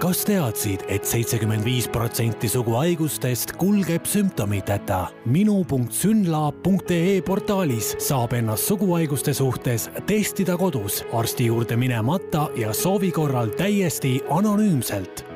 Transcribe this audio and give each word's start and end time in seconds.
kas 0.00 0.24
teadsid 0.28 0.82
et, 0.86 0.96
et 0.96 1.08
seitsekümmend 1.08 1.64
viis 1.64 1.86
protsenti 1.88 2.48
suguhaigustest 2.48 3.56
kulgeb 3.60 4.06
sümptomiteta? 4.08 5.06
minu.synlab.ee 5.26 7.20
portaalis 7.26 7.94
saab 8.08 8.36
ennast 8.38 8.68
suguhaiguste 8.72 9.34
suhtes 9.34 9.90
testida 10.06 10.56
kodus, 10.56 11.02
arsti 11.12 11.46
juurde 11.50 11.76
minemata 11.76 12.48
ja 12.56 12.72
soovi 12.72 13.12
korral 13.12 13.54
täiesti 13.56 14.20
anonüümselt 14.30 15.35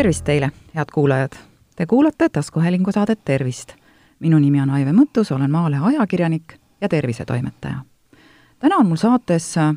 tervist 0.00 0.24
teile, 0.24 0.50
head 0.74 0.88
kuulajad! 0.94 1.32
Te 1.76 1.86
kuulate 1.86 2.28
taskuhäälingu 2.28 2.92
saadet 2.92 3.24
Tervist. 3.24 3.72
minu 4.20 4.38
nimi 4.38 4.60
on 4.60 4.70
Aive 4.70 4.92
Mõttus, 4.92 5.34
olen 5.34 5.50
Maalehe 5.50 5.82
ajakirjanik 5.84 6.54
ja 6.80 6.88
tervisetoimetaja. 6.88 7.74
täna 8.58 8.76
on 8.76 8.86
mul 8.86 8.96
saates 8.96 9.58
äh, 9.58 9.76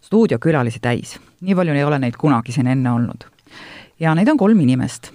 stuudiokülalisi 0.00 0.78
täis, 0.80 1.20
nii 1.40 1.54
palju 1.54 1.74
ei 1.74 1.84
ole 1.84 1.98
neid 1.98 2.14
kunagi 2.18 2.52
siin 2.52 2.66
enne 2.66 2.90
olnud. 2.90 3.24
ja 4.00 4.14
neid 4.14 4.28
on 4.28 4.36
kolm 4.36 4.60
inimest. 4.60 5.10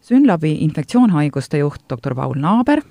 Synlabi 0.00 0.52
infektsioonhaiguste 0.64 1.58
juht 1.58 1.82
doktor 1.90 2.14
Paul 2.14 2.34
Naaber, 2.38 2.82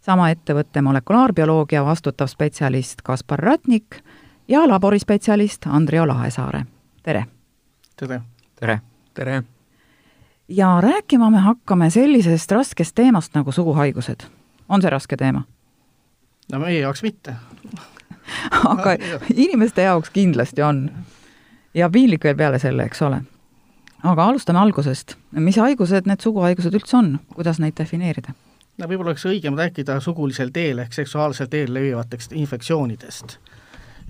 sama 0.00 0.30
ettevõtte 0.30 0.82
molekulaarbioloogia 0.82 1.84
vastutav 1.84 2.26
spetsialist 2.26 3.02
Kaspar 3.02 3.38
Ratnik 3.38 4.02
ja 4.48 4.68
laborispetsialist 4.68 5.66
Andreo 5.66 6.06
Lahesaare, 6.08 6.64
tere! 7.02 7.24
tere! 7.96 8.20
tere! 8.60 8.80
tere! 9.14 9.57
Ja 10.48 10.80
rääkima 10.80 11.30
me 11.30 11.38
hakkame 11.38 11.90
sellisest 11.90 12.50
raskest 12.50 12.94
teemast 12.94 13.34
nagu 13.34 13.52
suguhaigused. 13.52 14.20
on 14.68 14.82
see 14.82 14.90
raske 14.90 15.16
teema? 15.16 15.42
no 16.52 16.58
meie 16.58 16.80
jaoks 16.80 17.02
mitte 17.02 17.34
aga 18.72 18.96
inimeste 19.34 19.82
jaoks 19.82 20.10
kindlasti 20.10 20.62
on. 20.62 20.90
ja 21.74 21.90
piinlik 21.90 22.24
veel 22.24 22.36
peale 22.36 22.58
selle, 22.58 22.84
eks 22.84 23.02
ole. 23.02 23.22
aga 24.02 24.24
alustame 24.24 24.58
algusest. 24.58 25.16
mis 25.32 25.56
haigused 25.56 26.06
need 26.06 26.20
suguhaigused 26.20 26.74
üldse 26.74 26.96
on, 26.96 27.18
kuidas 27.34 27.58
neid 27.58 27.76
defineerida? 27.78 28.32
no 28.78 28.88
võib-olla 28.88 29.12
oleks 29.12 29.26
õigem 29.26 29.58
rääkida 29.58 30.00
sugulisel 30.00 30.50
teel 30.52 30.78
ehk 30.78 30.92
seksuaalsel 30.92 31.46
teel 31.46 31.74
levivatest 31.74 32.32
infektsioonidest. 32.32 33.38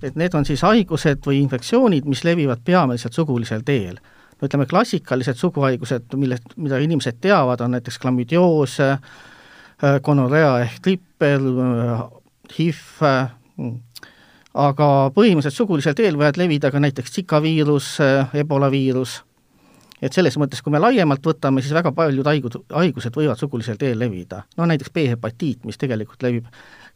et 0.03 0.15
need 0.15 0.33
on 0.33 0.45
siis 0.45 0.61
haigused 0.61 1.25
või 1.25 1.41
infektsioonid, 1.43 2.05
mis 2.05 2.23
levivad 2.23 2.63
peamiselt 2.63 3.13
sugulisel 3.13 3.61
teel 3.65 3.99
no 4.39 4.47
ütleme, 4.47 4.67
klassikalised 4.69 5.39
suguhaigused, 5.39 6.15
millest, 6.19 6.55
mida 6.57 6.79
inimesed 6.79 7.19
teavad, 7.21 7.61
on 7.61 7.75
näiteks 7.75 7.99
klamüdioos, 7.99 8.79
äh, 8.79 8.99
gonorrea 10.03 10.59
ehk 10.65 10.79
trippel, 10.83 11.49
äh, 11.65 12.03
HIV, 12.57 12.83
äh, 13.03 13.31
aga 14.53 14.89
põhimõtteliselt 15.15 15.59
sugulisel 15.59 15.97
teel 15.97 16.17
võivad 16.17 16.39
levida 16.39 16.71
ka 16.71 16.79
näiteks 16.79 17.13
Zika 17.19 17.41
viirus, 17.43 17.97
ebola 18.33 18.71
viirus, 18.71 19.19
et 20.01 20.15
selles 20.15 20.37
mõttes, 20.39 20.63
kui 20.63 20.73
me 20.73 20.79
laiemalt 20.81 21.25
võtame, 21.25 21.61
siis 21.61 21.75
väga 21.75 21.91
paljud 21.95 22.27
haigud, 22.27 22.55
haigused 22.73 23.15
võivad 23.15 23.39
sugulisel 23.39 23.77
teel 23.77 23.99
levida. 23.99 24.43
no 24.57 24.65
näiteks 24.65 24.91
B-hepatiit, 24.95 25.65
mis 25.65 25.77
tegelikult 25.77 26.23
levib 26.23 26.47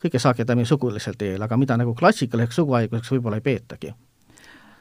kõige 0.04 0.20
sagedamini 0.20 0.68
sugulisel 0.68 1.16
teel, 1.20 1.42
aga 1.42 1.58
mida 1.58 1.78
nagu 1.80 1.94
klassikaliseks 1.96 2.60
suguhaiguseks 2.60 3.12
võib-olla 3.16 3.40
ei 3.40 3.46
peetagi. 3.46 3.94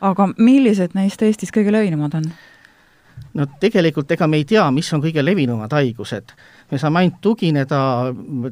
aga 0.00 0.28
millised 0.38 0.96
neist 0.98 1.22
Eestis 1.22 1.52
kõige 1.54 1.72
levinumad 1.72 2.14
on? 2.14 2.32
No 3.34 3.46
tegelikult 3.60 4.10
ega 4.12 4.26
me 4.28 4.40
ei 4.40 4.44
tea, 4.48 4.64
mis 4.74 4.92
on 4.92 5.02
kõige 5.02 5.24
levinumad 5.24 5.72
haigused. 5.72 6.32
me 6.70 6.78
saame 6.78 6.98
ainult 6.98 7.20
tugineda 7.20 7.80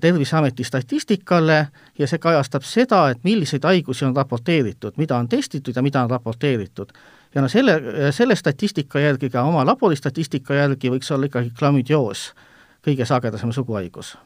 Terviseameti 0.01 0.65
statistikale 0.65 1.67
ja 1.99 2.07
see 2.07 2.19
kajastab 2.19 2.65
seda, 2.65 3.09
et 3.11 3.25
milliseid 3.25 3.65
haigusi 3.65 4.05
on 4.05 4.17
raporteeritud, 4.17 4.97
mida 4.97 5.17
on 5.17 5.29
testitud 5.29 5.77
ja 5.77 5.83
mida 5.83 6.03
on 6.03 6.11
raporteeritud. 6.11 6.93
ja 7.35 7.43
no 7.43 7.49
selle, 7.49 7.83
selle 8.13 8.37
statistika 8.37 9.01
järgi, 9.01 9.31
ka 9.31 9.43
oma 9.43 9.67
labori 9.67 9.97
statistika 9.97 10.55
järgi 10.55 10.91
võiks 10.91 11.15
olla 11.15 11.27
ikkagi 11.27 11.53
klamüdioos 11.59 12.33
kõige 12.87 13.05
sagedasem 13.05 13.53
suguhaigus 13.53 14.17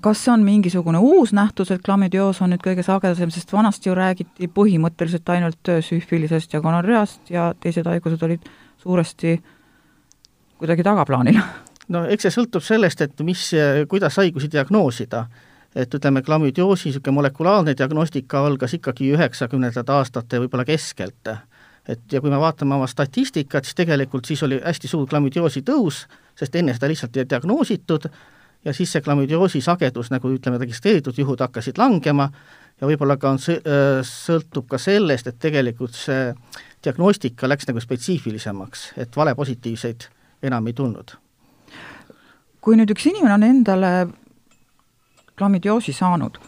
kas 0.00 0.24
see 0.24 0.32
on 0.32 0.42
mingisugune 0.42 0.98
uus 0.98 1.32
nähtus, 1.32 1.70
et 1.70 1.82
klamüdioos 1.84 2.40
on 2.42 2.50
nüüd 2.50 2.62
kõige 2.64 2.82
sagedasem, 2.82 3.30
sest 3.30 3.52
vanasti 3.52 3.88
ju 3.88 3.94
räägiti 3.94 4.48
põhimõtteliselt 4.50 5.28
ainult 5.30 5.70
sühvilisest 5.86 6.56
ja 6.56 6.60
gonorreast 6.60 7.30
ja 7.30 7.52
teised 7.60 7.86
haigused 7.86 8.22
olid 8.26 8.48
suuresti 8.84 9.42
kuidagi 10.58 10.84
tagaplaanil? 10.84 11.40
no 11.92 12.04
eks 12.08 12.28
see 12.28 12.34
sõltub 12.36 12.64
sellest, 12.64 13.00
et 13.04 13.24
mis, 13.26 13.48
kuidas 13.88 14.20
haigusi 14.20 14.50
diagnoosida. 14.52 15.26
et 15.74 15.94
ütleme, 15.94 16.22
klamüdioosi 16.22 16.88
niisugune 16.88 17.16
molekulaarne 17.16 17.72
diagnostika 17.74 18.44
algas 18.46 18.76
ikkagi 18.76 19.08
üheksakümnendate 19.16 19.92
aastate 19.92 20.38
võib-olla 20.38 20.64
keskelt. 20.64 21.32
et 21.88 22.12
ja 22.12 22.20
kui 22.20 22.30
me 22.30 22.40
vaatame 22.40 22.74
oma 22.74 22.86
statistikat, 22.86 23.64
siis 23.64 23.74
tegelikult 23.74 24.24
siis 24.24 24.42
oli 24.42 24.60
hästi 24.64 24.88
suur 24.88 25.08
klamüdioosi 25.08 25.62
tõus, 25.62 26.04
sest 26.36 26.56
enne 26.56 26.74
seda 26.74 26.88
lihtsalt 26.88 27.16
ei 27.16 27.28
diagnoositud 27.30 28.08
ja 28.64 28.72
siis 28.72 28.92
see 28.92 29.02
klamüdioosi 29.04 29.60
sagedus, 29.60 30.10
nagu 30.10 30.30
ütleme, 30.32 30.58
registreeritud 30.58 31.18
juhud 31.18 31.40
hakkasid 31.40 31.78
langema 31.78 32.30
ja 32.80 32.88
võib-olla 32.88 33.16
ka 33.20 33.34
on, 33.34 33.40
sõltub 34.08 34.68
ka 34.70 34.78
sellest, 34.78 35.30
et 35.30 35.38
tegelikult 35.40 35.94
see 35.96 36.32
diagnostika 36.84 37.48
läks 37.48 37.68
nagu 37.68 37.80
spetsiifilisemaks, 37.80 38.92
et 39.00 39.16
valepositiivseid 39.16 40.08
enam 40.44 40.66
ei 40.66 40.72
tulnud. 40.76 41.16
kui 42.60 42.76
nüüd 42.80 42.90
üks 42.94 43.04
inimene 43.10 43.34
on 43.34 43.42
endale 43.44 43.88
klamüdioosi 45.36 45.92
saanud, 45.92 46.38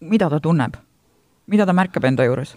mida 0.00 0.30
ta 0.30 0.40
tunneb? 0.40 0.76
mida 1.46 1.66
ta 1.66 1.72
märkab 1.72 2.04
enda 2.04 2.24
juures? 2.24 2.56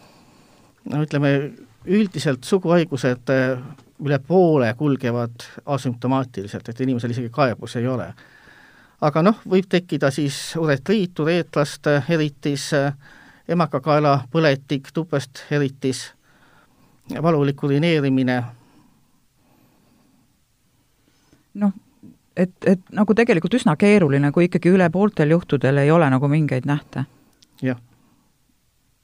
no 0.89 1.03
ütleme, 1.03 1.51
üldiselt 1.85 2.43
suguhaigused 2.43 3.31
eh, 3.33 3.61
üle 4.01 4.19
poole 4.19 4.73
kulgevad 4.77 5.45
asümptomaatiliselt, 5.65 6.69
et 6.69 6.81
inimesel 6.81 7.13
isegi 7.13 7.29
kaebus 7.33 7.75
ei 7.77 7.87
ole. 7.87 8.11
Aga 9.01 9.23
noh, 9.25 9.41
võib 9.49 9.67
tekkida 9.69 10.11
siis 10.13 10.55
uretriit, 10.59 11.19
ureetlast, 11.19 11.87
eritis 12.09 12.71
emakakaela 13.51 14.25
põletik, 14.31 14.91
tupest 14.93 15.45
eritis, 15.51 16.11
valulik 17.21 17.63
urineerimine. 17.63 18.41
noh, 21.53 21.71
et, 22.37 22.53
et 22.65 22.83
nagu 22.95 23.13
tegelikult 23.13 23.57
üsna 23.59 23.75
keeruline, 23.75 24.31
kui 24.31 24.47
ikkagi 24.47 24.71
üle 24.71 24.87
pooltel 24.89 25.33
juhtudel 25.35 25.81
ei 25.81 25.91
ole 25.91 26.07
nagu 26.09 26.27
mingeid 26.31 26.67
nähte. 26.69 27.05
jah 27.61 27.79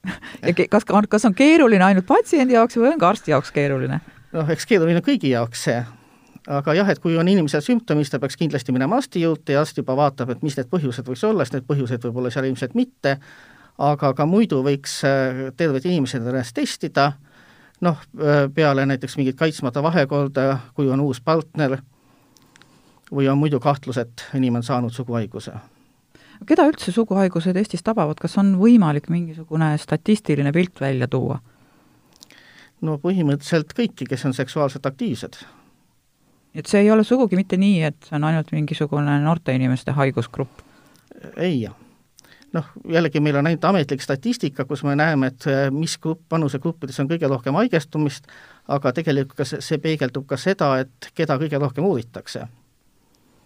ja 0.46 0.54
kas, 0.70 0.86
kas 1.08 1.24
on 1.26 1.34
keeruline 1.34 1.84
ainult 1.84 2.06
patsiendi 2.06 2.54
jaoks 2.54 2.78
või 2.78 2.92
on 2.94 3.00
ka 3.02 3.08
arsti 3.12 3.34
jaoks 3.34 3.52
keeruline? 3.52 4.00
noh, 4.32 4.50
eks 4.50 4.66
keeruline 4.66 5.02
kõigi 5.04 5.34
jaoks 5.34 5.64
see, 5.68 5.82
aga 6.48 6.74
jah, 6.74 6.88
et 6.88 7.00
kui 7.02 7.16
on 7.20 7.28
inimesel 7.28 7.62
sümptomid, 7.64 8.06
siis 8.06 8.14
ta 8.14 8.20
peaks 8.22 8.38
kindlasti 8.40 8.72
minema 8.72 8.96
arsti 8.96 9.22
juurde 9.22 9.52
ja 9.52 9.62
arst 9.62 9.78
juba 9.80 9.96
vaatab, 9.98 10.32
et 10.32 10.42
mis 10.46 10.56
need 10.56 10.70
põhjused 10.72 11.08
võiks 11.08 11.24
olla, 11.28 11.44
sest 11.44 11.58
need 11.58 11.68
põhjused 11.68 12.04
võib 12.08 12.22
olla 12.22 12.32
seal 12.32 12.48
ilmselt 12.48 12.76
mitte, 12.78 13.18
aga 13.78 14.12
ka 14.16 14.26
muidu 14.26 14.62
võiks 14.66 15.00
äh, 15.06 15.48
terved 15.56 15.84
inimesed 15.86 16.24
ennast 16.24 16.56
testida, 16.56 17.12
noh, 17.84 18.00
äh, 18.18 18.46
peale 18.54 18.86
näiteks 18.88 19.18
mingit 19.20 19.38
kaitsmata 19.38 19.82
vahekorda, 19.84 20.48
kui 20.74 20.88
on 20.90 21.04
uus 21.04 21.20
partner 21.20 21.78
või 23.12 23.28
on 23.28 23.38
muidu 23.40 23.60
kahtlus, 23.60 24.00
et 24.00 24.24
inimene 24.34 24.62
on 24.62 24.66
saanud 24.66 24.94
suguhaiguse. 24.94 25.52
keda 26.46 26.68
üldse 26.70 26.92
suguhaigused 26.92 27.56
Eestis 27.56 27.82
tabavad, 27.82 28.18
kas 28.20 28.38
on 28.38 28.56
võimalik 28.60 29.08
mingisugune 29.08 29.76
statistiline 29.78 30.52
pilt 30.52 30.80
välja 30.80 31.08
tuua? 31.08 31.40
no 32.80 32.98
põhimõtteliselt 33.02 33.72
kõiki, 33.74 34.06
kes 34.06 34.24
on 34.24 34.34
seksuaalselt 34.34 34.86
aktiivsed. 34.86 35.40
Et 36.58 36.66
see 36.66 36.82
ei 36.82 36.90
ole 36.90 37.04
sugugi 37.06 37.38
mitte 37.38 37.56
nii, 37.56 37.82
et 37.86 38.08
see 38.08 38.16
on 38.18 38.24
ainult 38.28 38.50
mingisugune 38.52 39.18
noorte 39.22 39.54
inimeste 39.54 39.94
haigusgrupp? 39.94 40.64
ei 41.36 41.68
noh, 42.52 42.68
jällegi 42.88 43.20
meil 43.20 43.36
on 43.36 43.46
ainult 43.46 43.64
ametlik 43.64 44.02
statistika, 44.02 44.64
kus 44.64 44.84
me 44.84 44.96
näeme, 44.96 45.32
et 45.32 45.46
äh, 45.50 45.66
mis 45.74 45.98
grupp, 46.02 46.24
vanusegruppides 46.32 47.00
on 47.02 47.10
kõige 47.10 47.28
rohkem 47.30 47.58
haigestumist, 47.58 48.30
aga 48.68 48.92
tegelikult 48.96 49.36
ka 49.38 49.48
see, 49.48 49.60
see 49.64 49.80
peegeldub 49.82 50.26
ka 50.28 50.38
seda, 50.40 50.72
et 50.84 51.10
keda 51.14 51.38
kõige 51.40 51.60
rohkem 51.60 51.84
uuritakse. 51.88 52.46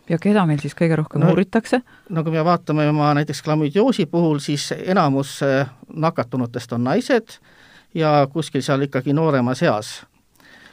ja 0.08 0.18
keda 0.18 0.46
meil 0.46 0.60
siis 0.62 0.74
kõige 0.78 0.96
rohkem 0.98 1.22
no, 1.22 1.32
uuritakse? 1.32 1.82
no 2.10 2.24
kui 2.24 2.32
me 2.34 2.44
vaatame 2.44 2.88
oma 2.90 3.12
näiteks 3.18 3.42
klamüdioosi 3.42 4.06
puhul, 4.06 4.38
siis 4.38 4.70
enamus 4.78 5.40
äh, 5.42 5.68
nakatunutest 5.88 6.72
on 6.72 6.84
naised 6.84 7.38
ja 7.94 8.26
kuskil 8.32 8.62
seal 8.62 8.88
ikkagi 8.88 9.12
nooremas 9.12 9.62
eas, 9.62 10.02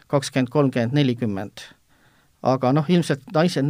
kakskümmend, 0.08 0.50
kolmkümmend, 0.54 0.94
nelikümmend 0.94 1.70
aga 2.44 2.72
noh, 2.74 2.86
ilmselt 2.88 3.26
naised, 3.34 3.66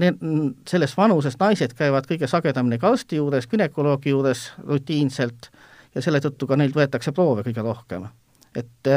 selles 0.69 0.93
vanuses 0.97 1.37
naised 1.39 1.73
käivad 1.77 2.05
kõige 2.09 2.27
sagedamini 2.29 2.77
ka 2.79 2.91
arsti 2.93 3.17
juures, 3.17 3.47
günekoloogi 3.49 4.13
juures 4.13 4.51
rutiinselt 4.67 5.49
ja 5.95 6.01
selle 6.05 6.21
tõttu 6.21 6.47
ka 6.47 6.57
neilt 6.59 6.77
võetakse 6.77 7.11
proove 7.11 7.43
kõige 7.47 7.65
rohkem. 7.65 8.07
et 8.55 8.89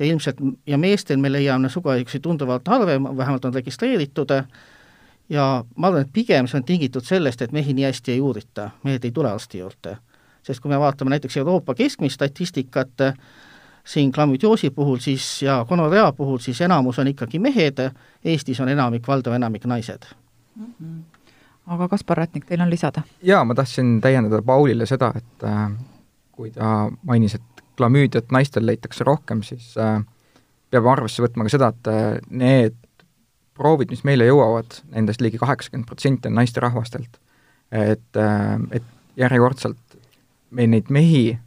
ja 0.00 0.06
ilmselt, 0.06 0.36
ja 0.66 0.78
meestel 0.78 1.18
me 1.20 1.32
leiame 1.32 1.68
suguhaigusi 1.68 2.20
tunduvalt 2.20 2.68
harvem, 2.68 3.04
vähemalt 3.16 3.44
on 3.44 3.54
registreeritud, 3.54 4.32
ja 5.28 5.64
ma 5.76 5.88
arvan, 5.88 6.06
et 6.06 6.12
pigem 6.12 6.48
see 6.48 6.58
on 6.60 6.64
tingitud 6.66 7.04
sellest, 7.06 7.42
et 7.42 7.52
mehi 7.52 7.74
nii 7.76 7.84
hästi 7.84 8.16
ei 8.16 8.20
uurita, 8.24 8.70
mehed 8.84 9.04
ei 9.04 9.12
tule 9.12 9.30
arsti 9.30 9.60
juurde. 9.60 9.96
sest 10.42 10.60
kui 10.60 10.70
me 10.70 10.78
vaatame 10.80 11.10
näiteks 11.10 11.36
Euroopa 11.36 11.74
keskmist 11.74 12.14
statistikat, 12.14 13.02
siin 13.84 14.12
klamüdioosi 14.12 14.70
puhul 14.70 14.98
siis 14.98 15.42
ja 15.42 15.64
gonorrea 15.68 16.12
puhul, 16.12 16.38
siis 16.38 16.60
enamus 16.60 16.98
on 16.98 17.08
ikkagi 17.08 17.38
mehed, 17.38 17.80
Eestis 18.24 18.60
on 18.60 18.68
enamik, 18.68 19.08
valdav 19.08 19.32
enamik 19.32 19.64
naised 19.64 20.04
mm. 20.56 20.74
-hmm. 20.82 21.00
aga 21.66 21.88
Kaspar 21.88 22.18
Rätnik, 22.18 22.44
teil 22.44 22.60
on 22.60 22.70
lisada? 22.70 23.02
jaa, 23.22 23.44
ma 23.44 23.54
tahtsin 23.54 24.00
täiendada 24.00 24.42
Paulile 24.42 24.86
seda, 24.86 25.12
et 25.16 25.44
äh, 25.44 25.70
kui 26.32 26.50
ta 26.50 26.90
mainis, 27.02 27.34
et 27.34 27.64
klamüüdiat 27.76 28.30
naistel 28.32 28.66
leitakse 28.66 29.04
rohkem, 29.04 29.42
siis 29.42 29.74
äh, 29.78 30.02
peab 30.70 30.86
arvesse 30.86 31.22
võtma 31.24 31.46
ka 31.46 31.52
seda, 31.52 31.72
et 31.74 31.90
äh, 31.90 32.18
need 32.30 32.76
proovid, 33.60 33.90
mis 33.92 34.04
meile 34.08 34.28
jõuavad, 34.28 34.80
nendest 34.94 35.20
ligi 35.20 35.40
kaheksakümmend 35.40 35.88
protsenti 35.88 36.30
on 36.30 36.38
naisterahvastelt. 36.40 37.20
et, 37.70 38.16
äh, 38.16 38.58
et 38.72 38.82
järjekordselt 39.16 39.98
meil 40.50 40.70
neid 40.72 40.88
mehi 40.90 41.38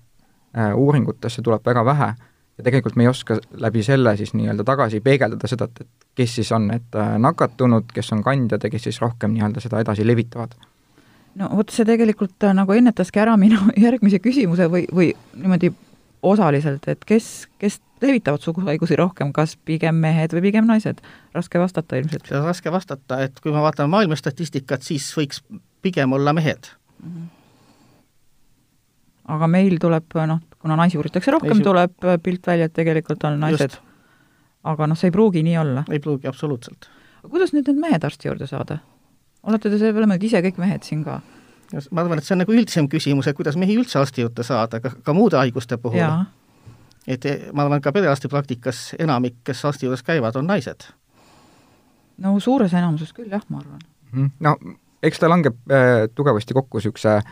uuringutesse 0.75 1.41
tuleb 1.41 1.65
väga 1.65 1.85
vähe 1.85 2.13
ja 2.57 2.63
tegelikult 2.63 2.95
me 2.95 3.03
ei 3.03 3.07
oska 3.07 3.37
läbi 3.57 3.83
selle 3.83 4.17
siis 4.17 4.33
nii-öelda 4.33 4.63
tagasi 4.63 5.01
peegeldada 5.01 5.47
seda, 5.49 5.65
et, 5.65 5.81
et 5.81 6.07
kes 6.15 6.35
siis 6.39 6.51
on 6.51 6.67
need 6.69 6.97
äh, 6.99 7.15
nakatunud, 7.21 7.89
kes 7.93 8.13
on 8.13 8.21
kandjad 8.23 8.63
ja 8.63 8.69
kes 8.69 8.89
siis 8.89 9.01
rohkem 9.01 9.33
nii-öelda 9.33 9.63
seda 9.63 9.81
edasi 9.81 10.05
levitavad 10.07 10.53
no 11.39 11.49
vot, 11.57 11.73
see 11.73 11.85
tegelikult 11.87 12.45
nagu 12.53 12.77
ennetaski 12.77 13.23
ära 13.23 13.37
minu 13.41 13.59
järgmise 13.85 14.21
küsimuse 14.23 14.69
või, 14.71 14.85
või 14.93 15.11
niimoodi 15.33 15.73
osaliselt, 16.23 16.87
et 16.87 17.03
kes, 17.05 17.49
kes 17.59 17.81
levitavad 18.03 18.43
suguhaigusi 18.43 18.95
rohkem, 18.95 19.33
kas 19.35 19.57
pigem 19.65 19.97
mehed 19.99 20.35
või 20.35 20.47
pigem 20.49 20.69
naised? 20.69 21.01
raske 21.33 21.59
vastata 21.59 21.97
ilmselt. 21.99 22.27
seda 22.29 22.43
on 22.43 22.51
raske 22.51 22.71
vastata, 22.71 23.23
et 23.25 23.39
kui 23.43 23.51
me 23.51 23.63
vaatame 23.65 23.91
maailma 23.91 24.15
statistikat, 24.19 24.85
siis 24.85 25.09
võiks 25.17 25.41
pigem 25.81 26.13
olla 26.13 26.33
mehed 26.33 26.69
mm. 26.69 27.09
-hmm. 27.09 27.31
Aga 29.31 29.47
meil 29.47 29.77
tuleb 29.79 30.17
noh, 30.27 30.41
kuna 30.61 30.77
naisi 30.79 30.99
uuritakse 30.99 31.31
rohkem, 31.31 31.61
tuleb 31.63 32.07
pilt 32.23 32.47
välja, 32.47 32.67
et 32.69 32.75
tegelikult 32.75 33.23
on 33.27 33.39
naised. 33.39 33.77
aga 34.63 34.87
noh, 34.87 34.99
see 34.99 35.11
ei 35.11 35.15
pruugi 35.15 35.43
nii 35.43 35.57
olla. 35.57 35.85
ei 35.91 35.99
pruugi, 36.03 36.27
absoluutselt. 36.27 36.89
kuidas 37.29 37.53
nüüd 37.55 37.69
need 37.69 37.79
mehed 37.79 38.03
arsti 38.03 38.27
juurde 38.29 38.47
saada? 38.47 38.79
olete 39.43 39.69
te 39.69 39.77
selle 39.77 39.93
peale 39.93 40.09
mõelnud, 40.09 40.27
ise 40.27 40.43
kõik 40.45 40.59
mehed 40.61 40.87
siin 40.87 41.03
ka? 41.07 41.21
ma 41.91 42.03
arvan, 42.03 42.19
et 42.19 42.27
see 42.27 42.35
on 42.35 42.43
nagu 42.43 42.55
üldisem 42.55 42.89
küsimus, 42.91 43.27
et 43.27 43.37
kuidas 43.37 43.57
mehi 43.59 43.77
üldse 43.79 43.99
arsti 43.99 44.25
juurde 44.25 44.45
saada, 44.47 44.81
ka, 44.83 44.93
ka 45.03 45.15
muude 45.15 45.39
haiguste 45.39 45.79
puhul. 45.81 46.25
et 47.07 47.25
eh, 47.25 47.47
ma 47.53 47.67
arvan, 47.67 47.81
ka 47.81 47.95
perearsti 47.95 48.31
praktikas 48.31 48.91
enamik, 48.99 49.39
kes 49.47 49.63
arsti 49.65 49.87
juures 49.87 50.03
käivad, 50.03 50.35
on 50.35 50.47
naised. 50.51 50.89
no 52.17 52.39
suures 52.39 52.73
enamuses 52.73 53.13
küll 53.15 53.31
jah, 53.31 53.45
ma 53.49 53.63
arvan. 53.63 53.79
Mhm. 54.11 54.31
no 54.39 54.57
eks 55.03 55.19
ta 55.19 55.31
langeb 55.31 55.55
äh, 55.71 56.07
tugevasti 56.15 56.53
kokku 56.55 56.79
niisuguse 56.79 57.17
äh, 57.17 57.31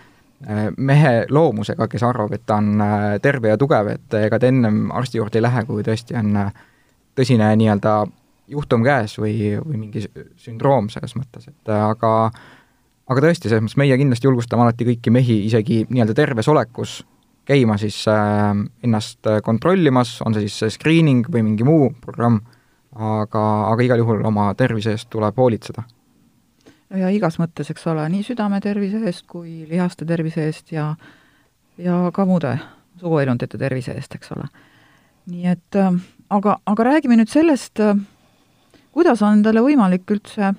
mehe 0.78 1.12
loomusega, 1.30 1.86
kes 1.88 2.04
arvab, 2.04 2.32
et 2.34 2.46
ta 2.46 2.58
on 2.62 2.82
äh, 2.82 3.04
terve 3.22 3.52
ja 3.52 3.60
tugev, 3.62 3.92
et 3.94 4.16
ega 4.18 4.40
ta 4.40 4.50
ennem 4.50 4.88
arsti 4.96 5.20
juurde 5.20 5.38
ei 5.38 5.46
lähe, 5.46 5.66
kui 5.68 5.84
tõesti 5.86 6.18
on 6.18 6.34
äh, 6.48 6.50
tõsine 7.18 7.52
nii-öelda 7.60 8.00
juhtum 8.52 8.84
käes 8.84 9.18
või, 9.22 9.36
või 9.62 9.78
mingi 9.84 10.06
sündroom 10.42 10.90
selles 10.90 11.14
mõttes, 11.16 11.46
et 11.52 11.72
äh, 11.72 11.86
aga 11.92 12.16
äh, 12.32 12.42
aga 13.12 13.24
tõesti, 13.26 13.50
selles 13.50 13.64
mõttes 13.66 13.80
meie 13.80 13.98
kindlasti 14.00 14.28
julgustame 14.30 14.66
alati 14.66 14.88
kõiki 14.88 15.14
mehi 15.14 15.42
isegi 15.48 15.84
nii-öelda 15.90 16.16
terves 16.18 16.50
olekus 16.52 17.02
käima 17.48 17.78
siis 17.82 17.98
äh, 18.08 18.52
ennast 18.86 19.28
äh, 19.28 19.42
kontrollimas, 19.44 20.20
on 20.26 20.36
see 20.36 20.48
siis 20.48 20.78
screening 20.78 21.28
või 21.32 21.44
mingi 21.48 21.66
muu 21.68 21.90
programm, 22.04 22.40
aga, 22.96 23.42
aga 23.72 23.88
igal 23.88 24.04
juhul 24.04 24.22
oma 24.28 24.52
tervise 24.58 24.94
eest 24.96 25.10
tuleb 25.12 25.38
hoolitseda. 25.42 25.84
Ja 27.00 27.10
igas 27.14 27.38
mõttes, 27.40 27.72
eks 27.72 27.88
ole, 27.88 28.04
nii 28.12 28.24
südame 28.26 28.60
tervise 28.64 29.02
eest 29.08 29.26
kui 29.30 29.66
lihaste 29.70 30.06
tervise 30.08 30.46
eest 30.50 30.72
ja 30.76 30.92
ja 31.82 31.98
ka 32.14 32.26
muude 32.26 32.58
suguelundite 33.00 33.58
tervise 33.58 33.96
eest, 33.98 34.16
eks 34.16 34.32
ole. 34.36 34.48
nii 35.32 35.48
et 35.54 35.78
äh, 35.80 35.92
aga, 36.30 36.58
aga 36.66 36.88
räägime 36.88 37.18
nüüd 37.20 37.32
sellest, 37.32 37.80
äh, 37.80 37.98
kuidas 38.92 39.22
on 39.22 39.40
endale 39.40 39.64
võimalik 39.64 40.10
üldse 40.12 40.54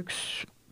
üks 0.00 0.18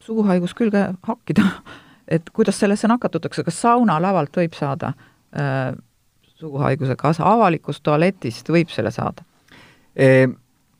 suguhaigus 0.02 0.54
külge 0.58 0.88
hakkida, 1.06 1.46
et 2.14 2.30
kuidas 2.30 2.60
sellesse 2.60 2.90
nakatutakse, 2.90 3.44
kas 3.46 3.60
saunalavalt 3.64 4.36
võib 4.36 4.54
saada 4.58 4.92
äh, 5.34 5.72
suguhaiguse, 6.38 6.96
kas 6.98 7.20
avalikust 7.22 7.82
tualetist 7.82 8.48
võib 8.52 8.70
selle 8.74 8.94
saada 8.94 9.26
e,? 9.96 10.28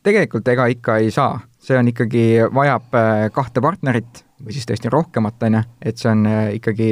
Tegelikult 0.03 0.49
ega 0.51 0.65
ikka 0.67 0.97
ei 0.99 1.13
saa, 1.15 1.37
see 1.63 1.79
on 1.79 1.89
ikkagi, 1.89 2.25
vajab 2.55 2.95
äh, 2.99 3.27
kahte 3.35 3.63
partnerit 3.63 4.25
või 4.43 4.57
siis 4.57 4.67
tõesti 4.67 4.91
rohkemat, 4.91 5.43
on 5.47 5.61
ju, 5.61 5.67
et 5.83 6.01
see 6.01 6.11
on 6.11 6.27
äh, 6.27 6.49
ikkagi 6.59 6.89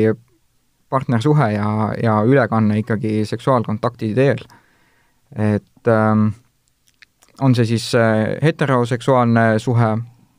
partnersuhe 0.90 1.52
ja, 1.55 1.70
ja 2.02 2.20
ülekanne 2.26 2.78
ikkagi 2.82 3.25
seksuaalkontakti 3.26 4.14
teel. 4.14 4.43
et 5.38 5.88
ähm, 5.88 6.32
on 7.40 7.55
see 7.55 7.64
siis 7.64 7.93
äh, 7.94 8.38
heteroseksuaalne 8.43 9.58
suhe 9.58 9.90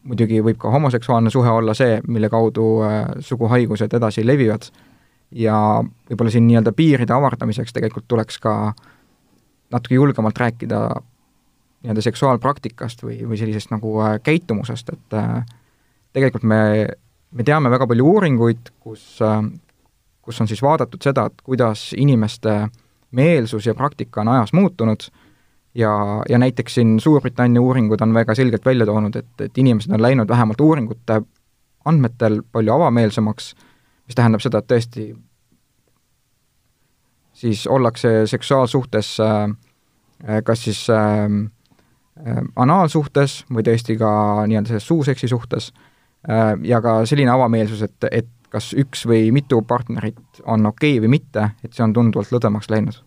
muidugi 0.03 0.41
võib 0.43 0.57
ka 0.61 0.71
homoseksuaalne 0.73 1.29
suhe 1.29 1.49
olla 1.49 1.73
see, 1.77 1.99
mille 2.07 2.29
kaudu 2.29 2.67
äh, 2.85 2.97
suguhaigused 3.19 3.93
edasi 3.93 4.25
levivad 4.25 4.67
ja 5.31 5.55
võib-olla 6.09 6.33
siin 6.33 6.47
nii-öelda 6.47 6.73
piiride 6.75 7.13
avardamiseks 7.15 7.73
tegelikult 7.73 8.07
tuleks 8.07 8.39
ka 8.41 8.55
natuke 9.71 9.95
julgemalt 9.95 10.37
rääkida 10.37 10.81
nii-öelda 11.81 12.03
seksuaalpraktikast 12.05 13.03
või, 13.03 13.21
või 13.27 13.39
sellisest 13.39 13.73
nagu 13.73 13.95
äh, 14.03 14.19
käitumusest, 14.23 14.93
et 14.93 15.17
äh, 15.17 15.41
tegelikult 16.13 16.45
me, 16.47 16.61
me 17.31 17.47
teame 17.47 17.71
väga 17.73 17.87
palju 17.87 18.05
uuringuid, 18.13 18.71
kus, 18.79 19.19
kus 20.21 20.41
on 20.41 20.49
siis 20.51 20.61
vaadatud 20.61 21.01
seda, 21.03 21.25
et 21.29 21.43
kuidas 21.43 21.91
inimeste 21.97 22.65
meelsus 23.11 23.65
ja 23.65 23.75
praktika 23.75 24.21
on 24.21 24.33
ajas 24.35 24.53
muutunud. 24.53 25.07
Ja, 25.75 25.91
ja 26.29 26.37
näiteks 26.37 26.73
siin 26.75 26.99
Suurbritannia 26.99 27.61
uuringud 27.61 28.01
on 28.03 28.13
väga 28.13 28.35
selgelt 28.35 28.65
välja 28.65 28.85
toonud, 28.85 29.15
et, 29.15 29.31
et 29.39 29.57
inimesed 29.57 29.93
on 29.95 30.01
läinud 30.03 30.27
vähemalt 30.27 30.61
uuringute 30.61 31.21
andmetel 31.85 32.41
palju 32.51 32.73
avameelsemaks, 32.73 33.53
mis 34.07 34.15
tähendab 34.15 34.43
seda, 34.43 34.59
et 34.59 34.67
tõesti 34.67 35.05
siis 37.41 37.63
ollakse 37.67 38.27
seksuaalsuhtes 38.27 39.15
äh, 39.23 40.43
kas 40.43 40.63
siis 40.63 40.83
äh, 40.89 40.99
äh, 40.99 41.51
anaalsuhtes 42.55 43.45
või 43.53 43.63
tõesti 43.65 43.97
ka 43.99 44.11
nii-öelda 44.47 44.73
selles 44.73 44.87
suuseksi 44.87 45.27
suhtes. 45.31 45.71
Äh, 46.29 46.53
ja 46.63 46.81
ka 46.81 47.01
selline 47.09 47.31
avameelsus, 47.33 47.81
et, 47.81 48.09
et 48.11 48.29
kas 48.51 48.71
üks 48.77 49.05
või 49.07 49.31
mitu 49.33 49.61
partnerit 49.65 50.43
on 50.45 50.65
okei 50.69 50.97
okay 50.97 51.05
või 51.05 51.15
mitte, 51.17 51.49
et 51.63 51.73
see 51.73 51.85
on 51.85 51.93
tunduvalt 51.95 52.33
lõdvemaks 52.33 52.69
läinud. 52.69 52.99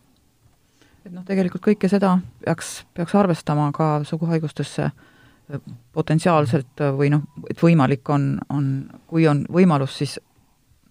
Et 1.05 1.13
noh, 1.13 1.25
tegelikult 1.27 1.63
kõike 1.63 1.89
seda 1.93 2.17
peaks, 2.45 2.81
peaks 2.97 3.15
arvestama 3.15 3.69
ka 3.77 3.89
suguhaigustesse 4.09 4.89
äh, 4.89 5.61
potentsiaalselt 5.93 6.83
äh, 6.83 6.95
või 6.97 7.13
noh, 7.15 7.27
et 7.51 7.61
võimalik 7.63 8.09
on, 8.11 8.39
on, 8.51 8.71
kui 9.07 9.29
on 9.31 9.45
võimalus, 9.53 9.99
siis 10.01 10.19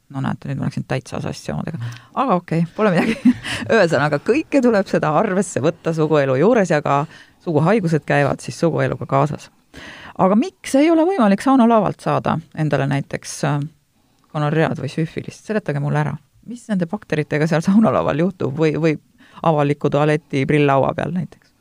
no 0.10 0.22
näete, 0.22 0.50
nüüd 0.50 0.60
ma 0.62 0.68
läksin 0.68 0.86
täitsa 0.88 1.22
sassi 1.24 1.52
omadega, 1.54 1.80
aga 2.14 2.36
okei 2.36 2.64
okay,, 2.64 2.74
pole 2.76 2.92
midagi 2.94 3.34
ühesõnaga, 3.74 4.20
kõike 4.24 4.62
tuleb 4.62 4.90
seda 4.90 5.14
arvesse 5.20 5.62
võtta 5.64 5.94
suguelu 5.96 6.36
juures 6.42 6.74
ja 6.74 6.82
ka 6.86 7.04
suguhaigused 7.44 8.06
käivad 8.08 8.44
siis 8.44 8.60
sugueluga 8.60 9.06
kaasas. 9.10 9.50
aga 10.18 10.36
miks 10.36 10.76
ei 10.76 10.92
ole 10.92 11.06
võimalik 11.08 11.42
saunalavalt 11.42 12.00
saada 12.00 12.38
endale 12.56 12.88
näiteks 12.88 13.40
äh, 13.50 13.60
gonorread 14.34 14.80
või 14.82 14.92
süfilist, 14.92 15.46
seletage 15.46 15.80
mulle 15.80 16.04
ära, 16.04 16.18
mis 16.50 16.68
nende 16.70 16.88
bakteritega 16.90 17.48
seal 17.48 17.66
saunalaval 17.70 18.26
juhtub 18.26 18.58
või, 18.58 18.76
või 18.78 18.98
avaliku 19.44 19.90
tualeti 19.90 20.46
prilllaua 20.46 20.94
peal 20.98 21.16
näiteks, 21.16 21.54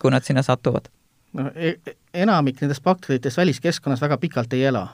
kui 0.00 0.12
nad 0.14 0.26
sinna 0.26 0.42
satuvad? 0.42 0.90
no 1.34 1.50
e 1.54 1.76
enamik 2.14 2.60
nendest 2.62 2.84
bakteritest 2.84 3.40
väliskeskkonnas 3.40 4.02
väga 4.04 4.18
pikalt 4.22 4.52
ei 4.54 4.64
ela. 4.70 4.86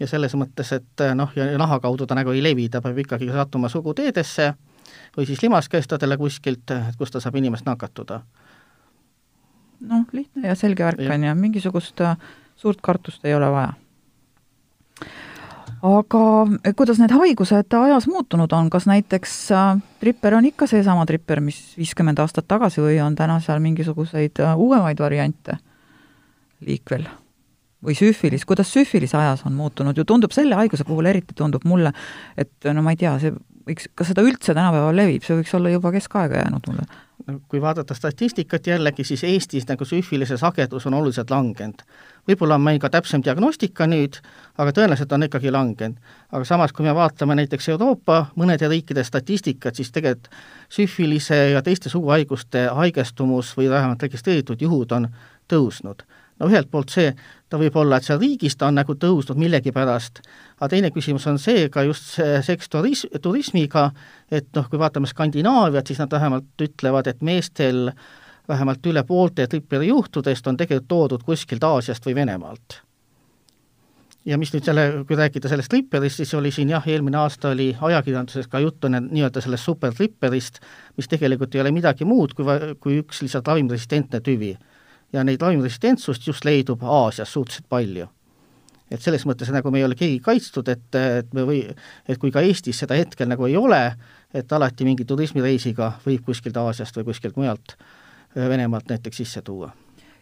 Ja 0.00 0.06
selles 0.10 0.34
mõttes, 0.34 0.72
et 0.74 1.04
noh, 1.14 1.30
ja 1.36 1.46
naha 1.58 1.80
kaudu 1.80 2.06
ta 2.06 2.16
nagu 2.18 2.34
ei 2.34 2.42
levi, 2.42 2.68
ta 2.68 2.82
peab 2.82 2.98
ikkagi 2.98 3.30
sattuma 3.32 3.68
suguteedesse 3.68 4.54
või 5.16 5.26
siis 5.26 5.42
limaskestadele 5.42 6.16
kuskilt, 6.18 6.72
kus 6.98 7.14
ta 7.14 7.20
saab 7.20 7.36
inimest 7.38 7.66
nakatuda. 7.66 8.20
noh, 9.80 10.04
lihtne 10.12 10.48
ja 10.48 10.54
selge 10.54 10.84
värk 10.84 11.06
on 11.14 11.24
ju, 11.24 11.34
mingisugust 11.34 12.00
äh, 12.00 12.16
suurt 12.56 12.80
kartust 12.80 13.24
ei 13.24 13.34
ole 13.34 13.50
vaja 13.50 13.74
aga 15.84 16.20
eh, 16.64 16.72
kuidas 16.76 16.98
need 16.98 17.12
haigused 17.12 17.76
ajas 17.78 18.06
muutunud 18.08 18.52
on, 18.56 18.70
kas 18.72 18.86
näiteks 18.88 19.34
tripper 20.00 20.38
on 20.38 20.48
ikka 20.48 20.66
seesama 20.70 21.06
tripper, 21.06 21.42
mis 21.44 21.60
viiskümmend 21.78 22.22
aastat 22.22 22.48
tagasi 22.48 22.82
või 22.84 23.00
on 23.04 23.16
täna 23.18 23.40
seal 23.44 23.60
mingisuguseid 23.64 24.40
uuemaid 24.56 25.00
variante 25.00 25.58
liikvel? 26.64 27.06
Või 27.84 27.96
süfilis, 27.98 28.46
kuidas 28.48 28.72
süfilis 28.72 29.14
ajas 29.14 29.44
on 29.46 29.56
muutunud, 29.58 29.96
ju 29.96 30.04
tundub 30.08 30.32
selle 30.32 30.56
haiguse 30.58 30.86
puhul 30.88 31.10
eriti, 31.10 31.36
tundub 31.36 31.66
mulle, 31.68 31.92
et 32.36 32.72
no 32.72 32.82
ma 32.82 32.94
ei 32.94 33.00
tea, 33.00 33.16
see 33.22 33.34
võiks, 33.68 33.88
kas 33.96 34.12
seda 34.12 34.24
üldse 34.24 34.52
tänapäeval 34.52 34.96
levib, 34.96 35.24
see 35.24 35.36
võiks 35.38 35.54
olla 35.56 35.72
juba 35.72 35.92
keskaega 35.94 36.44
jäänud 36.44 36.70
mulle? 36.70 37.02
kui 37.48 37.60
vaadata 37.62 37.94
statistikat 37.94 38.66
jällegi, 38.66 39.04
siis 39.06 39.22
Eestis 39.24 39.64
nagu 39.64 39.86
süfilise 39.88 40.36
sagedus 40.36 40.84
on 40.86 40.94
oluliselt 40.98 41.30
langenud. 41.30 41.80
võib-olla 42.28 42.58
on 42.58 42.60
meil 42.60 42.80
ka 42.82 42.90
täpsem 42.90 43.22
diagnostika 43.24 43.86
nüüd, 43.88 44.18
aga 44.58 44.74
tõenäoliselt 44.76 45.12
on 45.12 45.22
ikkagi 45.22 45.50
langenud. 45.50 45.96
aga 46.32 46.44
samas, 46.44 46.72
kui 46.72 46.84
me 46.84 46.94
vaatame 46.94 47.34
näiteks 47.38 47.68
Euroopa 47.68 48.26
mõnede 48.36 48.68
riikide 48.68 49.04
statistikat, 49.04 49.74
siis 49.74 49.92
tegelikult 49.92 50.28
süfilise 50.68 51.38
ja 51.54 51.62
teiste 51.62 51.88
suguhaiguste 51.88 52.68
haigestumus 52.74 53.54
või 53.56 53.70
vähemalt 53.70 54.02
registreeritud 54.02 54.60
juhud 54.60 54.92
on 54.92 55.08
tõusnud 55.48 56.04
no 56.40 56.50
ühelt 56.50 56.70
poolt 56.70 56.92
see, 56.94 57.12
ta 57.50 57.58
võib 57.60 57.76
olla, 57.78 57.98
et 57.98 58.06
seal 58.06 58.20
riigis 58.20 58.56
ta 58.58 58.68
on 58.70 58.78
nagu 58.78 58.96
tõusnud 58.98 59.38
millegipärast, 59.40 60.20
aga 60.58 60.70
teine 60.72 60.90
küsimus 60.94 61.26
on 61.30 61.38
see 61.42 61.68
ka 61.72 61.84
just 61.86 62.14
see 62.16 62.40
seks 62.46 62.70
turis-, 62.72 63.06
turismiga, 63.22 63.90
et 64.30 64.48
noh, 64.56 64.68
kui 64.70 64.80
vaatame 64.80 65.10
Skandinaaviat, 65.10 65.86
siis 65.86 66.02
nad 66.02 66.12
vähemalt 66.14 66.66
ütlevad, 66.66 67.10
et 67.10 67.22
meestel 67.22 67.90
vähemalt 68.48 68.86
üle 68.86 69.04
poolte 69.08 69.46
tripperi 69.48 69.88
juhtudest 69.92 70.46
on 70.50 70.58
tegelikult 70.60 70.90
toodud 70.90 71.22
kuskilt 71.24 71.64
Aasiast 71.64 72.04
või 72.06 72.18
Venemaalt. 72.18 72.82
ja 74.24 74.38
mis 74.40 74.52
nüüd 74.54 74.64
selle, 74.64 75.04
kui 75.04 75.16
rääkida 75.16 75.48
sellest 75.52 75.68
tripperist, 75.68 76.16
siis 76.16 76.30
oli 76.34 76.50
siin 76.50 76.70
jah, 76.72 76.84
eelmine 76.88 77.18
aasta 77.20 77.50
oli 77.52 77.74
ajakirjanduses 77.80 78.48
ka 78.48 78.58
juttu 78.58 78.88
nii-öelda 78.88 79.40
sellest 79.44 79.68
supertripperist, 79.68 80.60
mis 80.96 81.08
tegelikult 81.08 81.54
ei 81.54 81.60
ole 81.60 81.72
midagi 81.76 82.08
muud 82.08 82.32
kui, 82.34 82.46
kui 82.80 83.02
üks 83.02 83.20
lihtsalt 83.22 83.48
ravimiresistentne 83.52 84.20
tüvi 84.24 84.54
ja 85.14 85.24
neid 85.24 85.42
ravimiresistentsust 85.42 86.26
just 86.26 86.44
leidub 86.44 86.82
Aasias 86.82 87.32
suhteliselt 87.32 87.68
palju. 87.70 88.08
et 88.90 89.02
selles 89.02 89.24
mõttes 89.26 89.48
nagu 89.50 89.70
me 89.72 89.80
ei 89.80 89.84
ole 89.86 89.96
keegi 89.98 90.18
kaitstud, 90.22 90.68
et, 90.68 90.94
et 90.94 91.32
me 91.34 91.42
või, 91.48 91.62
et 92.08 92.18
kui 92.20 92.30
ka 92.30 92.42
Eestis 92.44 92.78
seda 92.82 92.94
hetkel 92.94 93.26
nagu 93.30 93.46
ei 93.48 93.56
ole, 93.56 93.80
et 94.34 94.52
alati 94.52 94.84
mingi 94.86 95.06
turismireisiga 95.08 95.94
võib 96.04 96.26
kuskilt 96.26 96.56
Aasiast 96.60 96.96
või 97.00 97.08
kuskilt 97.10 97.38
mujalt, 97.40 97.78
Venemaalt 98.34 98.90
näiteks 98.90 99.22
sisse 99.22 99.42
tuua. 99.42 99.72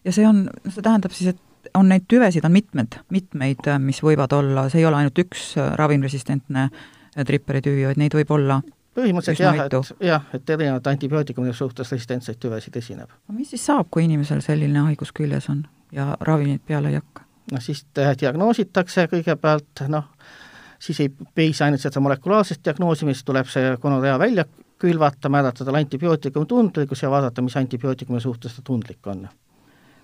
ja 0.04 0.12
see 0.12 0.26
on, 0.28 0.46
see 0.68 0.84
tähendab 0.84 1.12
siis, 1.16 1.34
et 1.34 1.74
on 1.74 1.88
neid 1.88 2.06
tüvesid 2.08 2.44
on 2.44 2.52
mitmed, 2.52 3.00
mitmeid, 3.10 3.66
mis 3.82 4.02
võivad 4.02 4.32
olla, 4.36 4.68
see 4.70 4.82
ei 4.82 4.86
ole 4.86 5.00
ainult 5.02 5.18
üks 5.18 5.52
ravimresistentne 5.56 6.68
triperitüvi, 7.26 7.86
vaid 7.90 8.00
neid 8.00 8.14
võib 8.16 8.30
olla 8.38 8.60
põhimõtteliselt 8.96 9.44
jah, 9.44 9.60
et 9.64 10.06
jah, 10.06 10.24
et 10.36 10.50
erinevate 10.50 10.90
antibiootikumide 10.90 11.54
suhtes 11.56 11.92
resistentseid 11.92 12.40
tüvesid 12.42 12.76
esineb. 12.76 13.10
no 13.28 13.34
mis 13.36 13.50
siis 13.50 13.66
saab, 13.66 13.88
kui 13.90 14.04
inimesel 14.04 14.42
selline 14.44 14.86
haigus 14.88 15.12
küljes 15.16 15.48
on 15.52 15.64
ja 15.92 16.16
ravimeid 16.20 16.64
peale 16.66 16.92
ei 16.92 17.00
hakka? 17.00 17.26
noh, 17.52 17.62
siis 17.62 17.84
diagnoositakse 17.96 19.06
kõigepealt, 19.12 19.84
noh, 19.92 20.08
siis 20.82 21.00
ei 21.00 21.12
piisa 21.34 21.66
ainult 21.66 21.82
seda 21.84 22.02
molekulaarsest 22.04 22.64
diagnoosimist, 22.64 23.24
tuleb 23.26 23.48
see 23.50 23.76
gonorrea 23.82 24.18
välja 24.18 24.46
külvata, 24.82 25.30
määrata 25.30 25.64
talle 25.64 25.78
antibiootikumi 25.78 26.46
tundlikkus 26.50 27.02
ja 27.02 27.10
vaadata, 27.10 27.42
mis 27.42 27.56
antibiootikumi 27.56 28.20
suhtes 28.20 28.56
ta 28.56 28.62
tundlik 28.66 29.06
on. 29.06 29.28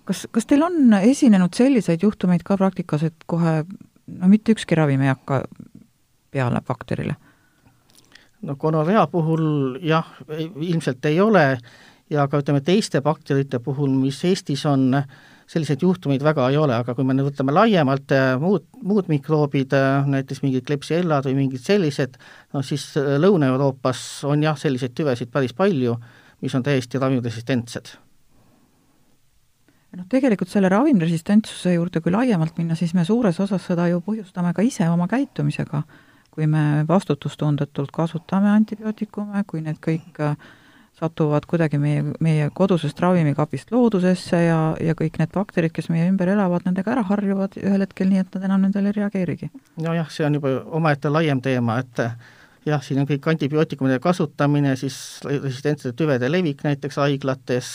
kas, 0.05 0.27
kas 0.31 0.47
teil 0.47 0.63
on 0.63 0.95
esinenud 1.03 1.55
selliseid 1.55 2.03
juhtumeid 2.03 2.45
ka 2.47 2.57
praktikas, 2.57 3.03
et 3.03 3.27
kohe 3.27 3.63
no 4.07 4.29
mitte 4.29 4.55
ükski 4.55 4.79
ravim 4.79 5.03
ei 5.05 5.13
hakka 5.13 5.43
peale 6.31 6.63
bakterile? 6.69 7.17
No 8.43 8.57
gonorrea 8.57 9.07
puhul 9.11 9.79
jah, 9.83 10.07
ilmselt 10.61 11.05
ei 11.11 11.21
ole 11.21 11.59
ja 12.11 12.29
ka 12.29 12.41
ütleme, 12.43 12.61
teiste 12.65 13.03
bakterite 13.05 13.61
puhul, 13.63 13.91
mis 14.01 14.21
Eestis 14.25 14.65
on, 14.69 14.91
selliseid 15.49 15.83
juhtumeid 15.83 16.25
väga 16.25 16.49
ei 16.53 16.59
ole, 16.61 16.77
aga 16.77 16.95
kui 16.97 17.07
me 17.09 17.17
nüüd 17.17 17.31
võtame 17.31 17.55
laiemalt 17.57 18.13
äh, 18.17 18.35
muud, 18.41 18.67
muud 18.85 19.09
mikroobid, 19.09 19.73
äh, 19.77 20.09
näiteks 20.17 20.43
mingid 20.45 20.67
klepsiellad 20.69 21.29
või 21.29 21.39
mingid 21.43 21.65
sellised, 21.65 22.19
no 22.55 22.63
siis 22.65 22.91
äh, 23.01 23.17
Lõuna-Euroopas 23.21 24.03
on 24.29 24.45
jah, 24.45 24.59
selliseid 24.61 24.97
tüvesid 24.97 25.33
päris 25.33 25.57
palju, 25.57 25.97
mis 26.45 26.55
on 26.55 26.67
täiesti 26.67 27.01
ravimresistentsed 27.01 27.97
noh, 29.97 30.05
tegelikult 30.11 30.53
selle 30.53 30.69
ravimresistentsuse 30.73 31.73
juurde, 31.75 32.03
kui 32.05 32.13
laiemalt 32.13 32.61
minna, 32.61 32.77
siis 32.77 32.93
me 32.95 33.07
suures 33.09 33.41
osas 33.41 33.65
seda 33.71 33.89
ju 33.89 34.03
põhjustame 34.05 34.53
ka 34.55 34.63
ise 34.63 34.89
oma 34.93 35.09
käitumisega 35.11 35.83
kui 36.39 36.47
me 36.47 36.85
vastutustundetult 36.87 37.91
kasutame 37.91 38.53
antibiootikume, 38.53 39.43
kui 39.51 39.59
need 39.65 39.81
kõik 39.83 40.21
äh, 40.23 40.37
satuvad 41.01 41.49
kuidagi 41.51 41.81
meie, 41.83 42.05
meie 42.23 42.47
kodusest 42.55 43.01
ravimikapist 43.03 43.73
loodusesse 43.75 44.39
ja, 44.45 44.59
ja 44.79 44.95
kõik 44.99 45.19
need 45.19 45.33
bakterid, 45.35 45.75
kes 45.75 45.91
meie 45.91 46.07
ümber 46.07 46.31
elavad, 46.31 46.63
nendega 46.67 46.95
ära 46.95 47.03
harjuvad 47.11 47.59
ühel 47.59 47.83
hetkel 47.83 48.11
nii, 48.13 48.23
et 48.23 48.39
nad 48.39 48.47
enam 48.51 48.63
nendele 48.69 48.93
ei 48.93 48.99
reageerigi. 49.01 49.51
nojah, 49.83 50.15
see 50.15 50.29
on 50.29 50.39
juba 50.39 50.55
omaette 50.79 51.11
laiem 51.11 51.43
teema, 51.43 51.81
et 51.83 52.05
jah, 52.71 52.87
siin 52.87 53.03
on 53.03 53.11
kõik 53.11 53.27
antibiootikumide 53.35 53.99
kasutamine, 54.07 54.77
siis 54.79 55.01
resistentsete 55.27 55.97
tüvede 55.99 56.31
levik 56.31 56.63
näiteks 56.71 57.03
haiglates, 57.03 57.75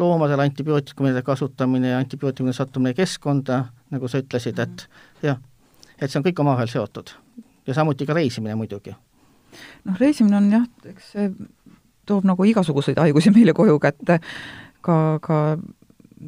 loomadel 0.00 0.48
antibiootikumide 0.48 1.20
kasutamine 1.28 1.92
ja 1.92 2.00
antibiootikumide 2.00 2.56
sattumine 2.56 2.96
keskkonda, 2.96 3.66
nagu 3.92 4.08
sa 4.08 4.24
ütlesid, 4.24 4.64
et 4.64 4.90
jah, 5.28 5.40
et 5.98 6.08
see 6.08 6.22
on 6.22 6.28
kõik 6.32 6.46
omavahel 6.46 6.72
seotud 6.72 7.18
ja 7.68 7.76
samuti 7.76 8.06
ka 8.08 8.16
reisimine 8.16 8.56
muidugi. 8.58 8.94
noh, 9.84 9.98
reisimine 10.00 10.36
on 10.36 10.48
jah, 10.52 10.68
eks 10.88 11.12
see 11.14 11.30
toob 12.08 12.24
nagu 12.28 12.44
igasuguseid 12.48 13.00
haigusi 13.00 13.32
meile 13.34 13.52
koju 13.56 13.78
kätte, 13.82 14.18
ka, 14.84 14.96
ka 15.24 15.58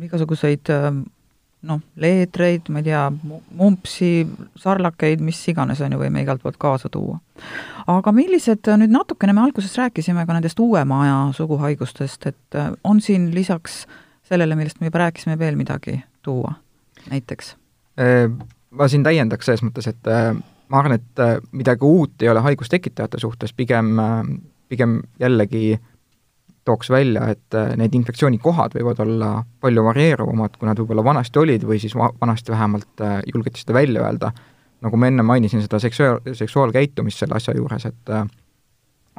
igasuguseid 0.05 0.69
noh, 1.69 1.81
leetreid, 2.01 2.71
ma 2.73 2.81
ei 2.81 2.87
tea, 2.89 3.03
mumpsi, 3.57 4.11
sarlakeid, 4.61 5.21
mis 5.25 5.41
iganes, 5.53 5.83
on 5.85 5.93
ju, 5.93 6.01
võime 6.01 6.23
igalt 6.25 6.41
poolt 6.45 6.57
kaasa 6.61 6.89
tuua. 6.93 7.19
aga 7.91 8.13
millised, 8.17 8.71
nüüd 8.81 8.93
natukene 8.95 9.35
me 9.37 9.45
alguses 9.45 9.77
rääkisime 9.77 10.25
ka 10.27 10.37
nendest 10.37 10.61
uuema 10.61 11.03
aja 11.05 11.19
suguhaigustest, 11.37 12.27
et 12.33 12.61
on 12.85 13.01
siin 13.05 13.29
lisaks 13.35 13.83
sellele, 14.29 14.57
millest 14.57 14.81
me 14.81 14.89
juba 14.89 15.05
rääkisime, 15.07 15.39
veel 15.39 15.59
midagi 15.61 16.01
tuua 16.25 16.55
näiteks? 17.11 17.55
Ma 18.71 18.89
siin 18.89 19.05
täiendaks 19.05 19.49
selles 19.49 19.65
mõttes, 19.67 19.89
et 19.91 20.11
ma 20.71 20.81
arvan, 20.81 20.97
et 20.99 21.23
äh, 21.23 21.39
midagi 21.53 21.87
uut 21.87 22.23
ei 22.23 22.29
ole 22.31 22.43
haigustekitajate 22.45 23.21
suhtes, 23.21 23.53
pigem, 23.57 23.99
äh, 23.99 24.21
pigem 24.69 25.01
jällegi 25.21 25.79
tooks 26.65 26.91
välja, 26.91 27.27
et 27.35 27.57
äh, 27.59 27.73
need 27.81 27.95
infektsioonikohad 27.99 28.77
võivad 28.79 29.03
olla 29.05 29.33
palju 29.61 29.85
varieeruvamad, 29.89 30.59
kui 30.59 30.69
nad 30.69 30.79
võib-olla 30.79 31.05
vanasti 31.05 31.43
olid 31.43 31.67
või 31.67 31.81
siis 31.83 31.97
va-, 31.99 32.13
vanasti 32.21 32.55
vähemalt 32.55 33.05
julgeti 33.33 33.65
seda 33.65 33.77
välja 33.79 34.05
öelda, 34.07 34.33
nagu 34.85 35.01
ma 35.01 35.11
enne 35.11 35.27
mainisin, 35.27 35.65
seda 35.65 35.81
seksuaal, 35.83 36.23
seksuaalkäitumist 36.33 37.25
selle 37.25 37.37
asja 37.41 37.57
juures, 37.57 37.89
et 37.91 38.15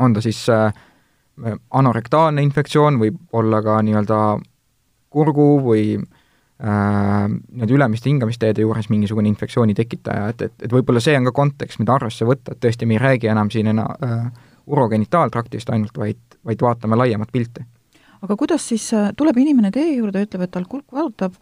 on 0.01 0.13
ta 0.13 0.23
siis 0.23 0.45
anorektaalne 1.81 2.41
infektsioon, 2.45 2.97
võib 3.01 3.19
olla 3.37 3.61
ka 3.65 3.77
nii-öelda 3.85 4.17
kurgu 5.11 5.47
või 5.65 5.83
Äh, 5.99 6.20
nii-öelda 6.61 7.73
ülemiste 7.73 8.09
hingamisteede 8.09 8.61
juures 8.61 8.89
mingisugune 8.89 9.29
infektsiooni 9.31 9.73
tekitaja, 9.73 10.27
et, 10.29 10.41
et, 10.45 10.53
et 10.67 10.73
võib-olla 10.73 11.01
see 11.01 11.15
on 11.17 11.25
ka 11.29 11.33
kontekst, 11.33 11.79
mida 11.81 11.95
arvesse 11.95 12.25
võtta, 12.27 12.53
et 12.53 12.61
tõesti, 12.61 12.85
me 12.85 12.97
ei 12.97 13.01
räägi 13.01 13.31
enam 13.31 13.49
siin 13.49 13.71
enam 13.71 13.89
äh, 14.05 14.27
urogenitaaltraktist 14.69 15.71
ainult, 15.73 15.97
vaid, 15.97 16.19
vaid 16.45 16.61
vaatame 16.61 16.99
laiemat 17.01 17.31
pilti. 17.33 17.65
aga 18.21 18.37
kuidas 18.37 18.67
siis, 18.69 18.91
äh, 18.93 19.09
tuleb 19.17 19.41
inimene 19.41 19.71
teie 19.73 19.95
juurde, 19.95 20.21
ütleb, 20.27 20.45
et 20.45 20.53
tal 20.53 20.67
kurk 20.69 20.93
valutab, 20.93 21.39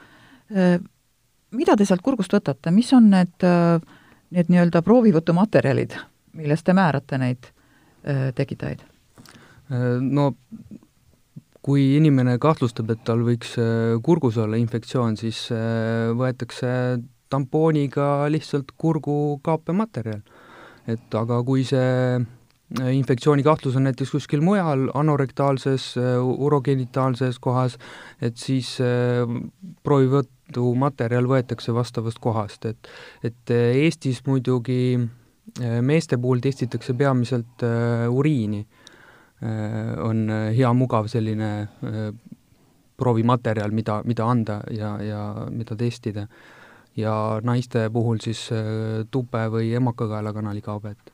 äh, 0.55 0.77
mida 1.51 1.75
te 1.75 1.85
sealt 1.89 2.05
kurgust 2.05 2.33
võtate, 2.33 2.71
mis 2.71 2.93
on 2.93 3.09
need, 3.11 3.47
need 4.29 4.51
nii-öelda 4.53 4.83
proovivõtumaterjalid, 4.85 5.97
millest 6.39 6.63
te 6.67 6.75
määrate 6.77 7.17
neid 7.17 7.49
tekitajaid? 8.37 8.83
No 9.99 10.29
kui 11.65 11.95
inimene 11.97 12.37
kahtlustab, 12.41 12.91
et 12.93 13.03
tal 13.07 13.23
võiks 13.27 13.55
äh, 13.59 13.97
kurgus 14.03 14.39
olla 14.39 14.59
infektsioon, 14.59 15.17
siis 15.19 15.47
äh, 15.51 16.11
võetakse 16.15 16.71
tampooniga 17.29 18.25
lihtsalt 18.31 18.73
kurgu 18.79 19.39
kaapematerjal. 19.45 20.21
et 20.89 21.15
aga 21.15 21.41
kui 21.45 21.65
see 21.67 22.15
äh, 22.15 22.89
infektsiooni 22.95 23.43
kahtlus 23.43 23.75
on 23.75 23.85
näiteks 23.89 24.15
kuskil 24.15 24.41
mujal, 24.45 24.87
anorektaalses, 24.95 25.91
urogenitaalses 25.99 27.39
kohas, 27.43 27.77
et 28.21 28.37
siis 28.37 28.77
proovivõtumaterjal 29.83 31.27
võetakse 31.27 31.75
vastavast 31.75 32.19
kohast, 32.23 32.65
et 32.65 32.91
et 33.23 33.51
Eestis 33.51 34.23
muidugi 34.27 34.99
meeste 35.81 36.17
puhul 36.21 36.39
testitakse 36.45 36.93
peamiselt 36.93 37.65
uriini 38.09 38.63
on 39.41 40.29
äh, 40.29 40.49
hea 40.55 40.71
mugav 40.75 41.07
selline 41.07 41.51
äh, 41.63 42.09
proovimaterjal, 42.99 43.71
mida, 43.71 44.01
mida 44.03 44.25
anda 44.27 44.59
ja, 44.75 44.97
ja 45.03 45.21
mida 45.49 45.75
testida. 45.79 46.27
ja 46.97 47.39
naiste 47.43 47.85
puhul 47.93 48.17
siis 48.19 48.49
tupe 49.11 49.45
või 49.53 49.69
emakakaelakanali 49.77 50.61
kaabet. 50.61 51.13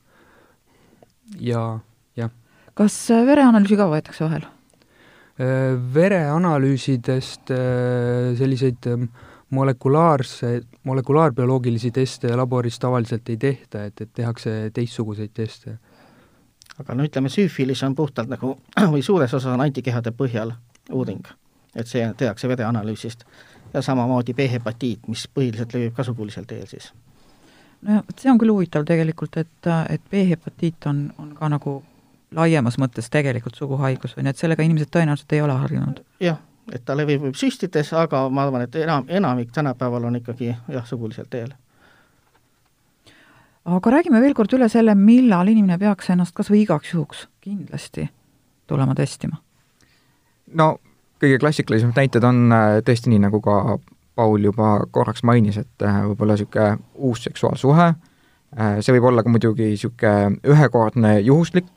ja, 1.39 1.79
jah. 2.17 2.32
kas 2.74 2.98
vereanalüüsi 3.10 3.77
ka 3.77 3.89
võetakse 3.91 4.25
vahel? 4.25 4.48
vereanalüüsidest 5.94 7.51
selliseid 8.39 8.88
molekulaarse, 9.51 10.62
molekulaarbioloogilisi 10.88 11.91
teste 11.91 12.32
laboris 12.36 12.79
tavaliselt 12.79 13.29
ei 13.29 13.38
tehta, 13.38 13.84
et, 13.86 14.01
et 14.01 14.13
tehakse 14.15 14.72
teistsuguseid 14.74 15.36
teste 15.36 15.75
aga 16.79 16.96
no 16.96 17.08
ütleme, 17.08 17.29
süüfilis 17.29 17.84
on 17.84 17.96
puhtalt 17.96 18.29
nagu 18.29 18.58
või 18.94 19.03
suures 19.03 19.34
osas 19.34 19.53
on 19.53 19.62
antikehade 19.62 20.12
põhjal 20.12 20.53
uuring, 20.91 21.25
et 21.75 21.88
see 21.88 22.05
tehakse 22.17 22.48
vereanalüüsist 22.48 23.25
ja 23.74 23.82
samamoodi 23.82 24.34
B-hepatiit, 24.34 25.08
mis 25.08 25.27
põhiliselt 25.27 25.74
levib 25.74 25.96
ka 25.96 26.03
sugulisel 26.03 26.48
teel 26.48 26.67
siis. 26.67 26.91
no 27.82 28.01
vot, 28.01 28.20
see 28.20 28.32
on 28.32 28.39
küll 28.41 28.53
huvitav 28.53 28.86
tegelikult, 28.88 29.38
et, 29.38 29.72
et 29.89 30.10
B-hepatiit 30.12 30.88
on, 30.91 31.08
on 31.17 31.36
ka 31.36 31.50
nagu 31.51 31.77
laiemas 32.36 32.79
mõttes 32.82 33.10
tegelikult 33.12 33.55
suguhaigus 33.55 34.15
või 34.17 34.25
nii, 34.25 34.36
et 34.36 34.44
sellega 34.44 34.63
inimesed 34.63 34.91
tõenäoliselt 34.91 35.36
ei 35.36 35.41
ole 35.41 35.58
harjunud? 35.60 36.01
jah, 36.24 36.39
et 36.74 36.86
ta 36.86 36.98
levib 36.98 37.27
süstides, 37.36 37.94
aga 37.94 38.25
ma 38.29 38.48
arvan, 38.48 38.65
et 38.65 38.75
enam, 38.82 39.05
enamik 39.08 39.51
tänapäeval 39.55 40.10
on 40.10 40.20
ikkagi 40.22 40.51
jah, 40.53 40.88
sugulisel 40.88 41.27
teel. 41.29 41.53
Aga 43.65 43.91
räägime 43.91 44.22
veel 44.22 44.36
kord 44.38 44.53
üle 44.53 44.69
selle, 44.69 44.95
millal 44.95 45.50
inimene 45.50 45.77
peaks 45.81 46.12
ennast 46.13 46.36
kas 46.38 46.51
või 46.53 46.63
igaks 46.65 46.93
juhuks 46.93 47.27
kindlasti 47.41 48.10
tulema 48.67 48.95
testima? 48.98 49.41
no 50.53 50.75
kõige 51.22 51.39
klassikalisemad 51.41 51.98
näited 51.98 52.25
on 52.27 52.50
äh, 52.53 52.79
tõesti 52.86 53.12
nii, 53.12 53.24
nagu 53.27 53.41
ka 53.43 53.77
Paul 54.15 54.45
juba 54.48 54.77
korraks 54.95 55.25
mainis, 55.27 55.57
et 55.60 55.84
äh, 55.84 56.03
võib-olla 56.10 56.38
niisugune 56.38 56.77
uus 57.07 57.25
seksuaalsuhe, 57.25 57.88
äh, 57.89 58.77
see 58.86 58.95
võib 58.95 59.10
olla 59.10 59.24
ka 59.25 59.34
muidugi 59.34 59.72
niisugune 59.74 60.39
ühekordne 60.53 61.17
juhuslik 61.25 61.72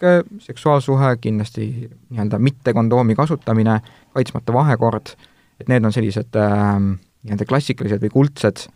seksuaalsuhe, 0.44 1.16
kindlasti 1.22 1.68
nii-öelda 1.88 2.38
mitte 2.42 2.74
kondoomi 2.76 3.16
kasutamine, 3.18 3.80
kaitsmata 4.14 4.54
vahekord, 4.54 5.14
et 5.60 5.70
need 5.72 5.84
on 5.84 5.94
sellised 5.94 6.36
nii-öelda 6.36 7.48
klassikalised 7.48 8.04
või 8.04 8.14
kuldsed 8.14 8.68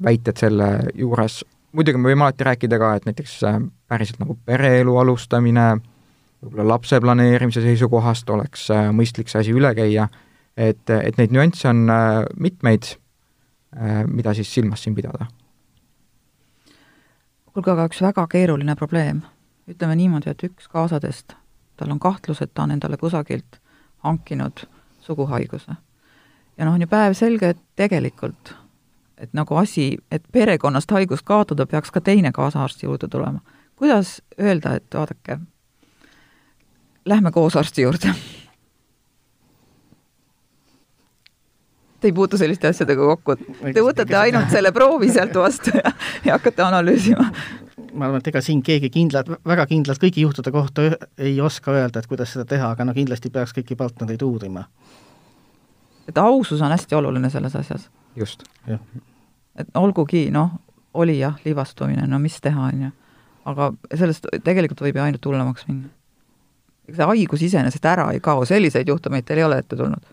väited 0.00 0.38
selle 0.40 0.68
juures, 0.96 1.42
muidugi 1.72 1.98
me 1.98 2.10
võime 2.10 2.26
alati 2.26 2.44
rääkida 2.44 2.78
ka, 2.80 2.94
et 2.98 3.06
näiteks 3.08 3.40
päriselt 3.88 4.20
nagu 4.22 4.36
pereelu 4.46 4.96
alustamine, 5.02 5.66
võib-olla 6.40 6.68
lapse 6.74 7.00
planeerimise 7.00 7.62
seisukohast 7.64 8.30
oleks 8.30 8.68
äh, 8.74 8.88
mõistlik 8.96 9.30
see 9.30 9.42
asi 9.44 9.54
üle 9.54 9.72
käia, 9.76 10.08
et, 10.56 10.90
et 10.90 11.18
neid 11.20 11.34
nüansse 11.34 11.68
on 11.70 11.84
äh, 11.92 12.22
mitmeid, 12.40 12.94
äh, 13.76 14.02
mida 14.08 14.34
siis 14.34 14.52
silmas 14.54 14.84
siin 14.84 14.96
pidada. 14.96 15.28
kuulge, 17.50 17.72
aga 17.72 17.88
üks 17.90 18.00
väga 18.02 18.26
keeruline 18.30 18.76
probleem, 18.78 19.24
ütleme 19.68 19.96
niimoodi, 19.98 20.30
et 20.30 20.42
üks 20.46 20.68
kaasadest, 20.70 21.34
tal 21.76 21.90
on 21.90 21.98
kahtlus, 22.00 22.42
et 22.42 22.54
ta 22.54 22.62
on 22.62 22.76
endale 22.76 22.96
kusagilt 22.96 23.58
hankinud 24.06 24.64
suguhaiguse. 25.00 25.74
ja 26.56 26.64
noh, 26.64 26.74
on 26.74 26.80
ju 26.80 26.88
päevselge, 26.88 27.54
et 27.54 27.62
tegelikult, 27.76 28.54
et 29.20 29.32
nagu 29.36 29.56
asi, 29.60 29.98
et 30.10 30.24
perekonnast 30.32 30.90
haigust 30.96 31.26
kaotada, 31.28 31.66
peaks 31.66 31.92
ka 31.92 32.00
teine 32.00 32.32
kaasaarsti 32.32 32.86
juurde 32.86 33.08
tulema. 33.08 33.40
kuidas 33.76 34.22
öelda, 34.40 34.74
et 34.76 34.94
vaadake, 34.94 35.38
lähme 37.04 37.30
koos 37.30 37.56
arsti 37.56 37.82
juurde. 37.82 38.14
Te 42.00 42.08
ei 42.08 42.12
puutu 42.12 42.38
selliste 42.40 42.68
asjadega 42.68 43.06
kokku, 43.10 43.34
te 43.74 43.82
võtate 43.84 44.16
ainult 44.16 44.48
selle 44.52 44.72
proovi 44.72 45.10
sealt 45.12 45.34
vastu 45.36 45.74
ja, 45.76 45.92
ja 46.24 46.38
hakkate 46.38 46.64
analüüsima. 46.64 47.26
ma 47.92 48.06
arvan, 48.06 48.22
et 48.22 48.30
ega 48.32 48.40
siin 48.44 48.62
keegi 48.64 48.88
kindlalt, 48.94 49.28
väga 49.46 49.66
kindlalt 49.68 50.00
kõigi 50.00 50.24
juhtude 50.24 50.52
kohta 50.54 50.86
ei 51.18 51.34
oska 51.40 51.74
öelda, 51.76 52.00
et 52.00 52.08
kuidas 52.08 52.32
seda 52.32 52.46
teha, 52.48 52.72
aga 52.72 52.88
no 52.88 52.96
kindlasti 52.96 53.32
peaks 53.34 53.52
kõiki 53.56 53.76
partnereid 53.76 54.22
uurima. 54.24 54.64
et 56.08 56.18
ausus 56.18 56.60
on 56.60 56.72
hästi 56.72 56.94
oluline 56.94 57.30
selles 57.30 57.56
asjas. 57.56 57.90
just. 58.16 58.48
Et 59.62 59.78
olgugi, 59.78 60.26
noh, 60.34 60.50
oli 60.94 61.18
jah, 61.20 61.38
libastumine, 61.44 62.06
no 62.10 62.18
mis 62.18 62.40
teha, 62.40 62.72
on 62.72 62.84
ju. 62.86 62.90
aga 63.50 63.72
sellest 63.94 64.26
tegelikult 64.44 64.82
võib 64.84 64.98
ju 64.98 65.02
ainult 65.02 65.26
hullemaks 65.26 65.66
minna 65.68 65.88
ega 66.90 67.04
see 67.04 67.10
haigus 67.12 67.44
iseenesest 67.46 67.86
ära 67.86 68.08
ei 68.14 68.20
kao, 68.22 68.44
selliseid 68.48 68.88
juhtumeid 68.88 69.26
teil 69.26 69.40
ei 69.42 69.46
ole 69.46 69.60
ette 69.62 69.78
tulnud? 69.78 70.08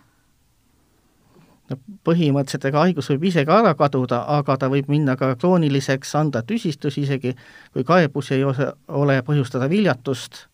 no 1.68 1.76
põhimõtteliselt 2.06 2.68
ega 2.70 2.84
haigus 2.86 3.10
võib 3.12 3.26
ise 3.28 3.44
ka 3.44 3.58
ära 3.62 3.74
kaduda, 3.76 4.22
aga 4.38 4.56
ta 4.56 4.70
võib 4.72 4.88
minna 4.88 5.18
ka 5.20 5.34
krooniliseks, 5.36 6.14
anda 6.16 6.40
tüsistusi 6.42 7.02
isegi, 7.04 7.34
kui 7.74 7.84
kaebus 7.84 8.30
ei 8.32 8.44
ose, 8.48 8.70
ole 8.88 9.18
põhjustada 9.26 9.68
viljatust 9.68 10.46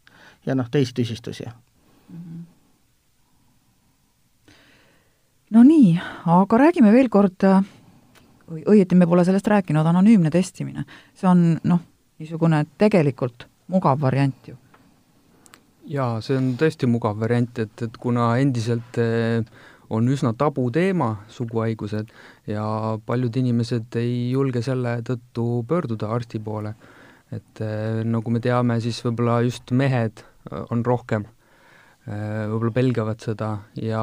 ja 0.47 0.57
noh, 0.59 0.67
teisi 0.71 0.97
tüsistusi. 0.97 1.47
no 5.55 5.63
nii, 5.63 5.95
aga 6.41 6.59
räägime 6.59 6.91
veel 6.93 7.09
kord, 7.09 7.47
õieti 8.51 8.97
me 8.99 9.07
pole 9.07 9.25
sellest 9.25 9.47
rääkinud, 9.49 9.87
anonüümne 9.87 10.31
testimine. 10.31 10.85
see 11.15 11.29
on 11.29 11.47
noh, 11.65 11.81
niisugune 12.19 12.65
tegelikult 12.79 13.49
mugav 13.69 14.01
variant 14.01 14.49
ju 14.49 14.59
jaa, 15.91 16.19
see 16.25 16.37
on 16.39 16.53
tõesti 16.61 16.89
mugav 16.91 17.19
variant, 17.21 17.59
et, 17.61 17.87
et 17.87 17.97
kuna 18.01 18.35
endiselt 18.41 18.99
eh, 19.01 19.45
on 19.93 20.09
üsna 20.11 20.33
tabuteema, 20.39 21.11
suguhaigused, 21.33 22.13
ja 22.51 22.65
paljud 23.07 23.37
inimesed 23.41 23.99
ei 24.01 24.31
julge 24.33 24.63
selle 24.65 24.99
tõttu 25.07 25.63
pöörduda 25.69 26.11
arsti 26.15 26.41
poole. 26.41 26.75
et 27.35 27.61
eh, 27.61 28.03
nagu 28.07 28.31
me 28.31 28.41
teame, 28.41 28.79
siis 28.81 29.01
võib-olla 29.05 29.41
just 29.45 29.73
mehed 29.73 30.23
eh, 30.23 30.65
on 30.71 30.85
rohkem, 30.87 31.27
võib-olla 32.05 32.73
pelgavad 32.75 33.23
seda. 33.25 33.51
Ja 33.81 34.01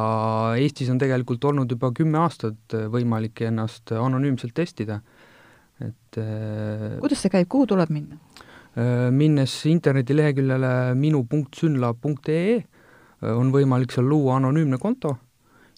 Eestis 0.57 0.89
on 0.89 0.97
tegelikult 1.01 1.43
olnud 1.45 1.69
juba 1.69 1.91
kümme 1.93 2.17
aastat 2.23 2.73
võimalik 2.89 3.43
ennast 3.45 3.93
anonüümselt 3.93 4.55
testida, 4.57 5.01
et 5.85 6.17
kuidas 6.17 7.21
see 7.21 7.33
käib, 7.33 7.49
kuhu 7.51 7.69
tuleb 7.69 7.93
minna? 7.93 8.17
Äh, 8.71 9.09
minnes 9.11 9.65
internetileheküljele 9.67 10.95
minu.synlab.ee 10.95 12.53
äh, 12.55 13.33
on 13.35 13.49
võimalik 13.51 13.91
seal 13.91 14.07
luua 14.07 14.37
anonüümne 14.37 14.77
konto 14.79 15.17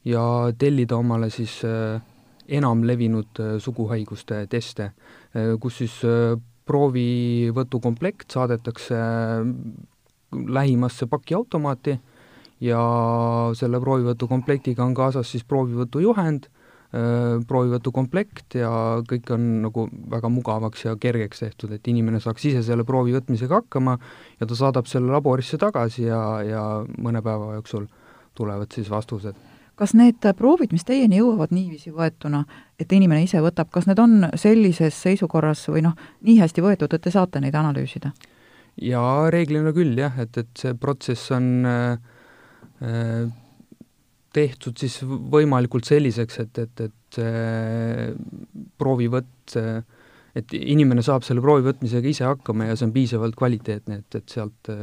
ja 0.06 0.22
tellida 0.62 1.00
omale 1.02 1.32
siis 1.34 1.56
äh, 1.66 1.98
enam 2.46 2.84
levinud 2.86 3.40
suguhaiguste 3.64 4.44
teste, 4.52 4.90
kus 5.64 5.78
siis 5.80 5.94
proovivõtukomplekt 6.68 8.36
saadetakse 8.36 8.98
lähimasse 10.58 11.08
pakiautomaati 11.08 11.96
ja 12.64 12.82
selle 13.60 13.80
proovivõtukomplektiga 13.84 14.86
on 14.86 14.94
kaasas 14.96 15.32
siis 15.32 15.44
proovivõtujuhend 15.44 16.48
Äh, 16.94 17.40
proovivõtukomplekt 17.50 18.54
ja 18.60 18.70
kõik 19.10 19.32
on 19.34 19.46
nagu 19.64 19.88
väga 20.12 20.30
mugavaks 20.30 20.84
ja 20.86 20.92
kergeks 21.02 21.40
tehtud, 21.42 21.72
et 21.74 21.90
inimene 21.90 22.20
saaks 22.22 22.46
ise 22.46 22.62
selle 22.62 22.86
proovi 22.86 23.16
võtmisega 23.16 23.64
hakkama 23.64 23.96
ja 24.38 24.46
ta 24.46 24.58
saadab 24.60 24.86
selle 24.92 25.10
laborisse 25.10 25.58
tagasi 25.58 26.06
ja, 26.06 26.20
ja 26.46 26.62
mõne 27.02 27.24
päeva 27.26 27.56
jooksul 27.56 27.88
tulevad 28.38 28.78
siis 28.78 28.94
vastused. 28.94 29.34
kas 29.74 29.96
need 29.98 30.22
proovid, 30.38 30.70
mis 30.70 30.86
teieni 30.86 31.18
jõuavad 31.18 31.50
niiviisi 31.50 31.90
võetuna, 31.90 32.44
et 32.78 32.94
inimene 32.94 33.26
ise 33.26 33.42
võtab, 33.42 33.74
kas 33.74 33.90
need 33.90 33.98
on 33.98 34.30
sellises 34.38 35.02
seisukorras 35.08 35.66
või 35.74 35.82
noh, 35.90 35.98
nii 36.22 36.38
hästi 36.46 36.62
võetud, 36.62 36.94
et 36.94 37.02
te 37.02 37.10
saate 37.10 37.42
neid 37.42 37.58
analüüsida? 37.58 38.14
jaa, 38.78 39.32
reeglina 39.34 39.74
küll 39.74 39.98
jah, 39.98 40.14
et, 40.22 40.38
et 40.38 40.62
see 40.62 40.78
protsess 40.78 41.34
on 41.34 41.66
äh, 41.66 41.98
äh 41.98 42.13
tehtud 44.34 44.80
siis 44.82 44.98
võimalikult 45.06 45.88
selliseks, 45.88 46.40
et, 46.44 46.60
et, 46.64 46.82
et 46.88 47.18
see 47.18 48.08
proovivõtt, 48.82 49.56
et 50.34 50.56
inimene 50.58 51.06
saab 51.06 51.26
selle 51.26 51.44
proovi 51.44 51.68
võtmisega 51.68 52.10
ise 52.10 52.26
hakkama 52.26 52.72
ja 52.72 52.78
see 52.78 52.88
on 52.90 52.94
piisavalt 52.96 53.38
kvaliteetne, 53.38 54.02
et, 54.02 54.20
et 54.20 54.34
sealt 54.34 54.72
äh, 54.74 54.78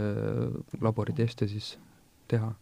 laboriteste 0.81 1.49
siis 1.51 1.73
teha 2.31 2.53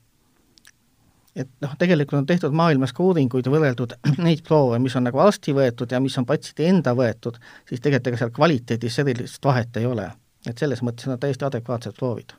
et 1.38 1.50
noh, 1.62 1.74
tegelikult 1.78 2.22
on 2.22 2.26
tehtud 2.26 2.56
maailmas 2.56 2.94
ka 2.96 3.04
uuringuid 3.04 3.46
ja 3.46 3.52
võrreldud 3.52 3.94
neid 4.26 4.42
proove, 4.46 4.80
mis 4.82 4.96
on 4.98 5.06
nagu 5.06 5.20
arsti 5.22 5.54
võetud 5.54 5.92
ja 5.92 6.00
mis 6.02 6.16
on 6.18 6.26
patsiendi 6.26 6.70
enda 6.72 6.96
võetud, 6.98 7.38
siis 7.68 7.84
tegelikult 7.84 8.12
ega 8.12 8.22
seal 8.24 8.34
kvaliteedis 8.34 8.98
erilist 9.04 9.44
vahet 9.44 9.76
ei 9.78 9.86
ole. 9.86 10.10
et 10.48 10.58
selles 10.58 10.80
mõttes 10.82 11.06
on 11.06 11.20
täiesti 11.20 11.44
adekvaatsed 11.44 11.98
proovid 11.98 12.32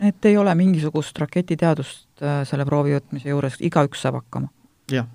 et 0.00 0.28
ei 0.28 0.36
ole 0.36 0.54
mingisugust 0.54 1.18
raketiteadust 1.18 2.22
äh, 2.22 2.42
selle 2.48 2.66
proovi 2.68 2.96
võtmise 2.96 3.30
juures, 3.32 3.58
igaüks 3.64 4.04
saab 4.04 4.20
hakkama? 4.20 4.50
jah. 4.92 5.08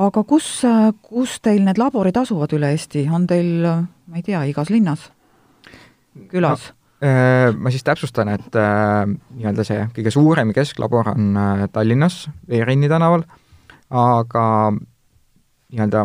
aga 0.00 0.24
kus, 0.24 0.48
äh, 0.68 0.90
kus 1.04 1.38
teil 1.44 1.64
need 1.66 1.80
laborid 1.80 2.16
asuvad 2.16 2.52
üle 2.56 2.72
Eesti, 2.74 3.06
on 3.12 3.26
teil, 3.30 3.64
äh, 3.64 3.82
ma 3.84 4.20
ei 4.20 4.26
tea, 4.26 4.42
igas 4.50 4.72
linnas, 4.72 5.10
külas 6.32 6.70
no.? 6.70 6.76
Ma 7.00 7.70
siis 7.72 7.80
täpsustan, 7.80 8.28
et 8.28 8.52
nii-öelda 8.52 9.64
see 9.64 9.86
kõige 9.96 10.10
suurem 10.12 10.50
kesklabor 10.52 11.06
on 11.14 11.38
Tallinnas, 11.72 12.26
Veerenni 12.44 12.90
tänaval, 12.92 13.22
aga 13.88 14.42
nii-öelda 14.74 16.02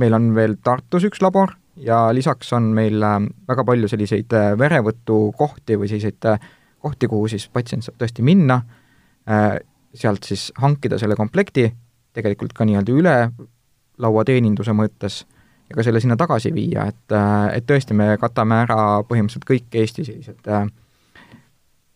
meil 0.00 0.16
on 0.16 0.30
veel 0.32 0.56
Tartus 0.64 1.04
üks 1.04 1.20
labor 1.20 1.52
ja 1.80 2.14
lisaks 2.14 2.52
on 2.52 2.70
meil 2.76 3.02
äh, 3.02 3.18
väga 3.48 3.64
palju 3.64 3.88
selliseid 3.88 4.32
äh, 4.36 4.52
verevõtukohti 4.58 5.78
või 5.80 5.88
selliseid 5.90 6.28
äh, 6.28 6.40
kohti, 6.80 7.08
kuhu 7.08 7.28
siis 7.28 7.48
patsient 7.52 7.84
saab 7.84 7.98
tõesti 8.00 8.24
minna, 8.24 8.62
sealt 9.94 10.24
siis 10.24 10.46
hankida 10.58 10.96
selle 10.98 11.12
komplekti, 11.14 11.66
tegelikult 12.16 12.54
ka 12.56 12.64
nii-öelda 12.64 12.94
üle 12.96 13.16
lauateeninduse 14.00 14.72
mõttes, 14.72 15.18
ja 15.68 15.76
ka 15.76 15.84
selle 15.84 16.00
sinna 16.00 16.16
tagasi 16.18 16.54
viia, 16.56 16.86
et, 16.88 17.14
et 17.52 17.66
tõesti, 17.68 17.92
me 17.94 18.14
katame 18.18 18.62
ära 18.64 18.78
põhimõtteliselt 19.04 19.44
kõik 19.44 19.76
Eesti 19.76 20.06
sellised 20.08 20.48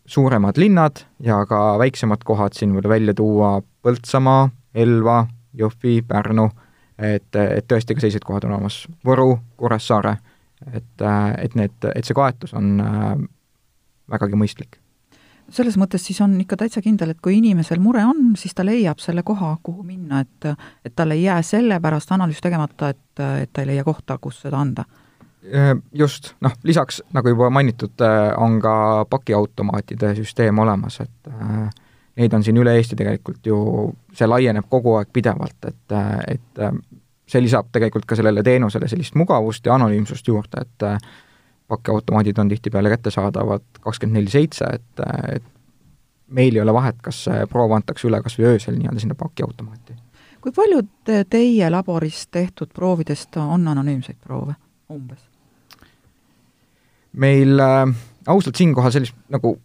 suuremad 0.05 0.61
linnad 0.61 1.01
ja 1.25 1.41
ka 1.49 1.79
väiksemad 1.81 2.29
kohad 2.29 2.53
siin 2.53 2.77
võib 2.77 2.93
välja 2.93 3.17
tuua 3.17 3.57
Põltsamaa, 3.83 4.51
Elva, 4.77 5.23
Jõhvi, 5.57 6.03
Pärnu, 6.05 6.51
et, 6.99 7.37
et 7.37 7.67
tõesti 7.69 7.97
ka 7.97 8.05
sellised 8.05 8.25
kohad 8.25 8.47
on 8.49 8.57
olemas, 8.57 8.85
Võru, 9.07 9.39
Kuressaare, 9.57 10.17
et, 10.73 11.05
et 11.39 11.55
need, 11.59 11.77
et 11.95 12.05
see 12.05 12.17
kaetus 12.17 12.55
on 12.55 12.79
vägagi 14.11 14.39
mõistlik. 14.39 14.81
Selles 15.53 15.77
mõttes 15.77 16.01
siis 16.07 16.21
on 16.25 16.33
ikka 16.41 16.57
täitsa 16.57 16.81
kindel, 16.81 17.11
et 17.13 17.21
kui 17.21 17.37
inimesel 17.37 17.81
mure 17.83 18.01
on, 18.09 18.31
siis 18.41 18.55
ta 18.57 18.65
leiab 18.65 19.03
selle 19.03 19.23
koha, 19.23 19.59
kuhu 19.63 19.83
minna, 19.85 20.23
et 20.25 20.49
et 20.85 20.95
tal 20.97 21.13
ei 21.13 21.27
jää 21.27 21.43
sellepärast 21.45 22.13
analüüs 22.17 22.41
tegemata, 22.41 22.89
et, 22.95 23.25
et 23.43 23.53
ta 23.53 23.61
ei 23.61 23.75
leia 23.75 23.85
kohta, 23.85 24.17
kus 24.19 24.41
seda 24.47 24.63
anda. 24.65 24.87
Just, 25.93 26.33
noh, 26.41 26.55
lisaks, 26.65 27.03
nagu 27.13 27.29
juba 27.29 27.51
mainitud, 27.53 28.01
on 28.41 28.57
ka 28.65 29.05
pakiautomaatide 29.11 30.15
süsteem 30.17 30.59
olemas, 30.59 31.03
et 31.05 31.29
äh, 31.29 31.69
neid 32.17 32.35
on 32.37 32.45
siin 32.47 32.59
üle 32.61 32.77
Eesti 32.79 32.97
tegelikult 32.97 33.47
ju, 33.47 33.59
see 34.15 34.29
laieneb 34.29 34.69
kogu 34.71 34.95
aeg 34.99 35.11
pidevalt, 35.13 35.59
et, 35.67 35.97
et 36.29 36.63
see 37.27 37.43
lisab 37.43 37.73
tegelikult 37.73 38.07
ka 38.07 38.19
sellele 38.19 38.43
teenusele 38.47 38.89
sellist 38.89 39.17
mugavust 39.19 39.67
ja 39.67 39.75
anonüümsust 39.75 40.29
juurde, 40.29 40.63
et 40.63 40.87
pakiautomaadid 41.69 42.39
on 42.39 42.49
tihtipeale 42.49 42.93
kättesaadavad 42.93 43.65
kakskümmend 43.81 44.21
neli 44.21 44.31
seitse, 44.31 44.69
et, 44.73 45.05
et 45.33 45.45
meil 46.29 46.57
ei 46.57 46.63
ole 46.63 46.75
vahet, 46.75 47.01
kas 47.03 47.25
see 47.27 47.45
proov 47.51 47.75
antakse 47.77 48.09
üle 48.09 48.21
kas 48.23 48.39
või 48.39 48.51
öösel 48.55 48.79
nii-öelda 48.79 49.01
sinna 49.01 49.19
pakiautomaati. 49.19 49.97
kui 50.41 50.53
paljud 50.53 51.13
teie 51.31 51.71
laboris 51.71 52.27
tehtud 52.29 52.69
proovidest 52.75 53.37
on 53.37 53.69
anonüümseid 53.69 54.21
proove 54.21 54.55
umbes? 54.93 55.21
meil 57.13 57.61
äh, 57.61 57.95
ausalt 58.27 58.57
siinkohal 58.57 58.91
sellist 58.91 59.17
nagu 59.29 59.59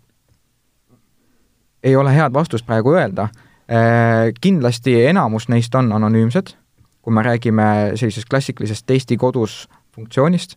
ei 1.84 1.96
ole 1.96 2.14
head 2.16 2.34
vastust 2.34 2.66
praegu 2.68 2.94
öelda. 2.96 3.30
Äh,, 3.70 4.32
kindlasti 4.42 4.96
enamus 5.06 5.50
neist 5.50 5.76
on 5.76 5.92
anonüümsed, 5.94 6.56
kui 7.02 7.14
me 7.14 7.24
räägime 7.24 7.68
sellisest 7.96 8.30
klassikalisest 8.30 8.86
testi 8.90 9.18
kodus 9.18 9.68
funktsioonist. 9.96 10.56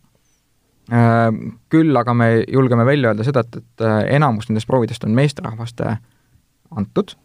Äh, 0.92 1.28
küll 1.70 1.96
aga 1.96 2.14
me 2.14 2.30
julgeme 2.48 2.87
välja 2.87 3.12
öelda 3.12 3.26
seda, 3.26 3.44
et, 3.44 3.61
et 3.61 3.85
äh, 3.85 3.98
enamus 4.16 4.48
nendest 4.48 4.66
proovidest 4.70 5.04
on 5.04 5.14
meesterahvaste 5.18 5.96
antud, 6.72 7.16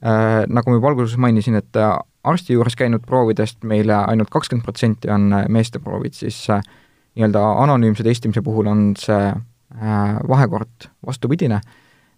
nagu 0.00 0.72
ma 0.72 0.76
juba 0.76 0.88
alguses 0.88 1.18
mainisin, 1.20 1.58
et 1.58 1.76
arsti 2.24 2.54
juures 2.54 2.76
käinud 2.76 3.02
proovidest 3.04 3.64
meile 3.68 3.98
ainult 4.08 4.30
kakskümmend 4.32 4.64
protsenti 4.64 5.10
on 5.12 5.26
meeste 5.52 5.80
proovid, 5.80 6.16
siis 6.16 6.38
nii-öelda 6.48 7.42
anonüümse 7.62 8.04
testimise 8.04 8.40
puhul 8.44 8.68
on 8.68 8.82
see 9.00 9.32
vahekord 10.28 10.88
vastupidine, 11.06 11.60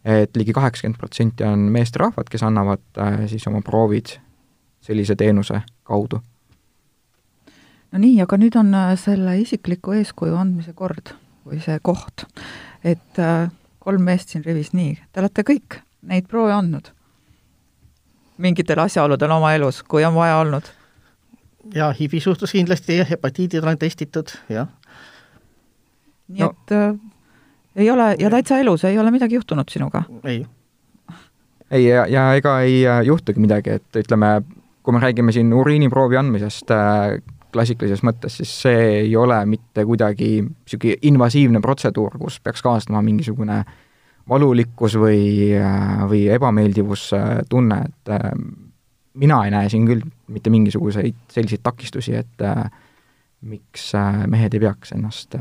et 0.04 0.36
ligi 0.36 0.52
kaheksakümmend 0.52 0.98
protsenti 0.98 1.44
on 1.46 1.68
meesterahvad, 1.74 2.30
kes 2.30 2.42
annavad 2.42 2.82
siis 3.30 3.46
oma 3.46 3.62
proovid 3.62 4.16
sellise 4.82 5.16
teenuse 5.16 5.62
kaudu 5.86 6.18
no 7.92 8.00
nii, 8.00 8.16
aga 8.24 8.38
nüüd 8.40 8.56
on 8.58 8.72
äh, 8.76 8.92
selle 9.00 9.36
isikliku 9.42 9.96
eeskuju 9.98 10.36
andmise 10.38 10.74
kord 10.76 11.14
või 11.46 11.60
see 11.62 11.78
koht, 11.84 12.26
et 12.86 13.20
äh, 13.20 13.50
kolm 13.82 14.04
meest 14.06 14.32
siin 14.32 14.44
rivis, 14.46 14.72
nii, 14.76 14.96
te 15.12 15.22
olete 15.22 15.44
kõik 15.46 15.80
neid 16.08 16.28
proove 16.30 16.54
andnud 16.56 16.92
mingitel 18.42 18.80
asjaoludel 18.82 19.30
oma 19.30 19.52
elus, 19.54 19.82
kui 19.86 20.06
on 20.06 20.14
vaja 20.16 20.38
olnud? 20.42 20.70
jaa, 21.74 21.92
HIV-i 21.94 22.20
suhtes 22.20 22.50
kindlasti 22.50 22.96
ja 22.98 23.04
hepatiidid 23.06 23.62
olen 23.62 23.78
testitud, 23.78 24.32
jah. 24.50 24.70
nii 26.32 26.42
no. 26.42 26.50
et 26.50 26.74
äh, 26.74 26.88
ei 27.76 27.90
ole, 27.90 28.14
ja 28.18 28.30
täitsa 28.30 28.58
elus 28.58 28.84
ei 28.84 28.98
ole 28.98 29.10
midagi 29.10 29.34
juhtunud 29.34 29.68
sinuga? 29.68 30.02
ei. 30.24 30.46
ei, 31.70 31.84
ja, 31.86 32.06
ja 32.06 32.32
ega 32.34 32.60
ei 32.60 32.82
äh, 32.86 33.02
juhtugi 33.06 33.40
midagi, 33.40 33.78
et 33.80 34.02
ütleme, 34.04 34.42
kui 34.82 34.94
me 34.94 35.00
räägime 35.00 35.32
siin 35.32 35.52
uriiniproovi 35.54 36.16
andmisest 36.20 36.70
äh, 36.70 37.20
klassikalises 37.52 38.02
mõttes, 38.06 38.38
siis 38.40 38.52
see 38.64 38.82
ei 39.02 39.16
ole 39.16 39.36
mitte 39.46 39.84
kuidagi 39.84 40.34
niisugune 40.42 40.98
invasiivne 41.08 41.60
protseduur, 41.64 42.16
kus 42.20 42.40
peaks 42.40 42.64
kaasnema 42.64 43.02
mingisugune 43.04 43.62
valulikkus 44.28 44.96
või, 45.00 45.50
või 46.08 46.26
ebameeldivustunne, 46.32 47.80
et 47.88 48.12
äh, 48.14 48.30
mina 49.18 49.42
ei 49.44 49.52
näe 49.54 49.70
siin 49.72 49.86
küll 49.88 50.04
mitte 50.32 50.50
mingisuguseid 50.50 51.18
selliseid 51.32 51.64
takistusi, 51.64 52.14
et 52.22 52.46
äh, 52.46 52.64
miks 53.42 53.90
äh, 53.98 54.22
mehed 54.30 54.54
ei 54.54 54.62
peaks 54.62 54.94
ennast 54.96 55.36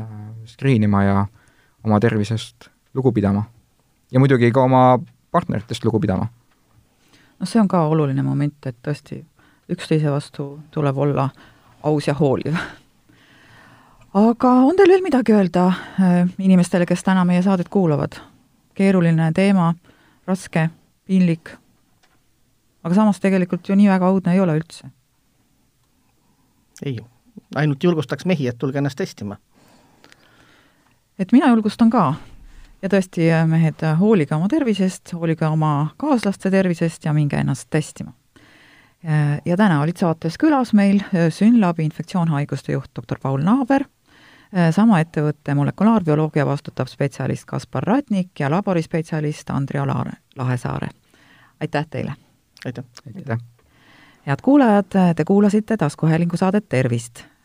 screen 0.50 0.88
ima 0.88 1.04
ja 1.06 1.20
oma 1.84 2.00
tervisest 2.00 2.68
lugu 2.94 3.12
pidama. 3.12 3.44
ja 4.12 4.20
muidugi 4.20 4.52
ka 4.52 4.62
oma 4.62 4.98
partneritest 5.30 5.84
lugu 5.84 6.00
pidama. 6.00 6.26
no 7.40 7.46
see 7.46 7.60
on 7.60 7.68
ka 7.68 7.86
oluline 7.86 8.22
moment, 8.22 8.66
et 8.66 8.76
tõesti 8.82 9.24
üksteise 9.70 10.10
vastu 10.10 10.60
tuleb 10.70 10.98
olla 10.98 11.28
aus 11.82 12.08
ja 12.08 12.14
hooliv. 12.14 12.56
aga 14.14 14.50
on 14.50 14.76
teil 14.76 14.88
veel 14.88 15.02
midagi 15.02 15.32
öelda 15.32 15.66
äh, 15.66 16.28
inimestele, 16.38 16.86
kes 16.86 17.02
täna 17.02 17.24
meie 17.24 17.42
saadet 17.42 17.68
kuulavad? 17.68 18.20
keeruline 18.74 19.32
teema, 19.36 19.74
raske, 20.26 20.70
piinlik, 21.06 21.50
aga 22.82 22.94
samas 22.94 23.20
tegelikult 23.20 23.68
ju 23.68 23.76
nii 23.76 23.88
väga 23.90 24.08
õudne 24.12 24.32
ei 24.32 24.40
ole 24.40 24.56
üldse. 24.60 24.90
ei, 26.84 26.98
ainult 27.54 27.84
julgustaks 27.84 28.26
mehi, 28.26 28.48
et 28.48 28.58
tulge 28.58 28.78
ennast 28.78 28.98
testima. 28.98 29.36
Et 31.22 31.32
mina 31.32 31.52
julgustan 31.52 31.90
ka 31.90 32.14
ja 32.82 32.90
tõesti, 32.90 33.28
mehed, 33.46 33.84
hoolige 33.98 34.34
oma 34.34 34.48
tervisest, 34.50 35.14
hoolige 35.14 35.46
oma 35.46 35.92
kaaslaste 35.96 36.50
tervisest 36.50 37.06
ja 37.06 37.14
minge 37.14 37.38
ennast 37.38 37.70
testima 37.70 38.12
ja 39.44 39.56
täna 39.56 39.80
olid 39.82 39.98
saates 39.98 40.38
külas 40.38 40.72
meil 40.78 41.00
Synlabi 41.30 41.84
infektsioonhaiguste 41.84 42.72
juht 42.72 42.90
doktor 42.96 43.18
Paul 43.22 43.42
Naaber, 43.42 43.84
sama 44.70 45.00
ettevõtte 45.02 45.54
molekulaarbioloogia 45.58 46.46
vastutav 46.46 46.90
spetsialist 46.90 47.46
Kaspar 47.48 47.86
Ratnik 47.88 48.40
ja 48.40 48.50
laborispetsialist 48.50 49.50
Andrea 49.50 49.86
Laare, 49.86 50.18
Lahesaare. 50.36 50.88
aitäh 51.60 51.86
teile! 51.90 52.14
aitäh! 52.64 52.84
aitäh! 53.16 53.38
head 54.26 54.42
kuulajad, 54.42 55.14
te 55.16 55.24
kuulasite 55.24 55.76
taskuhäälingu 55.76 56.36
saadet 56.36 56.68
Tervist! 56.68 57.31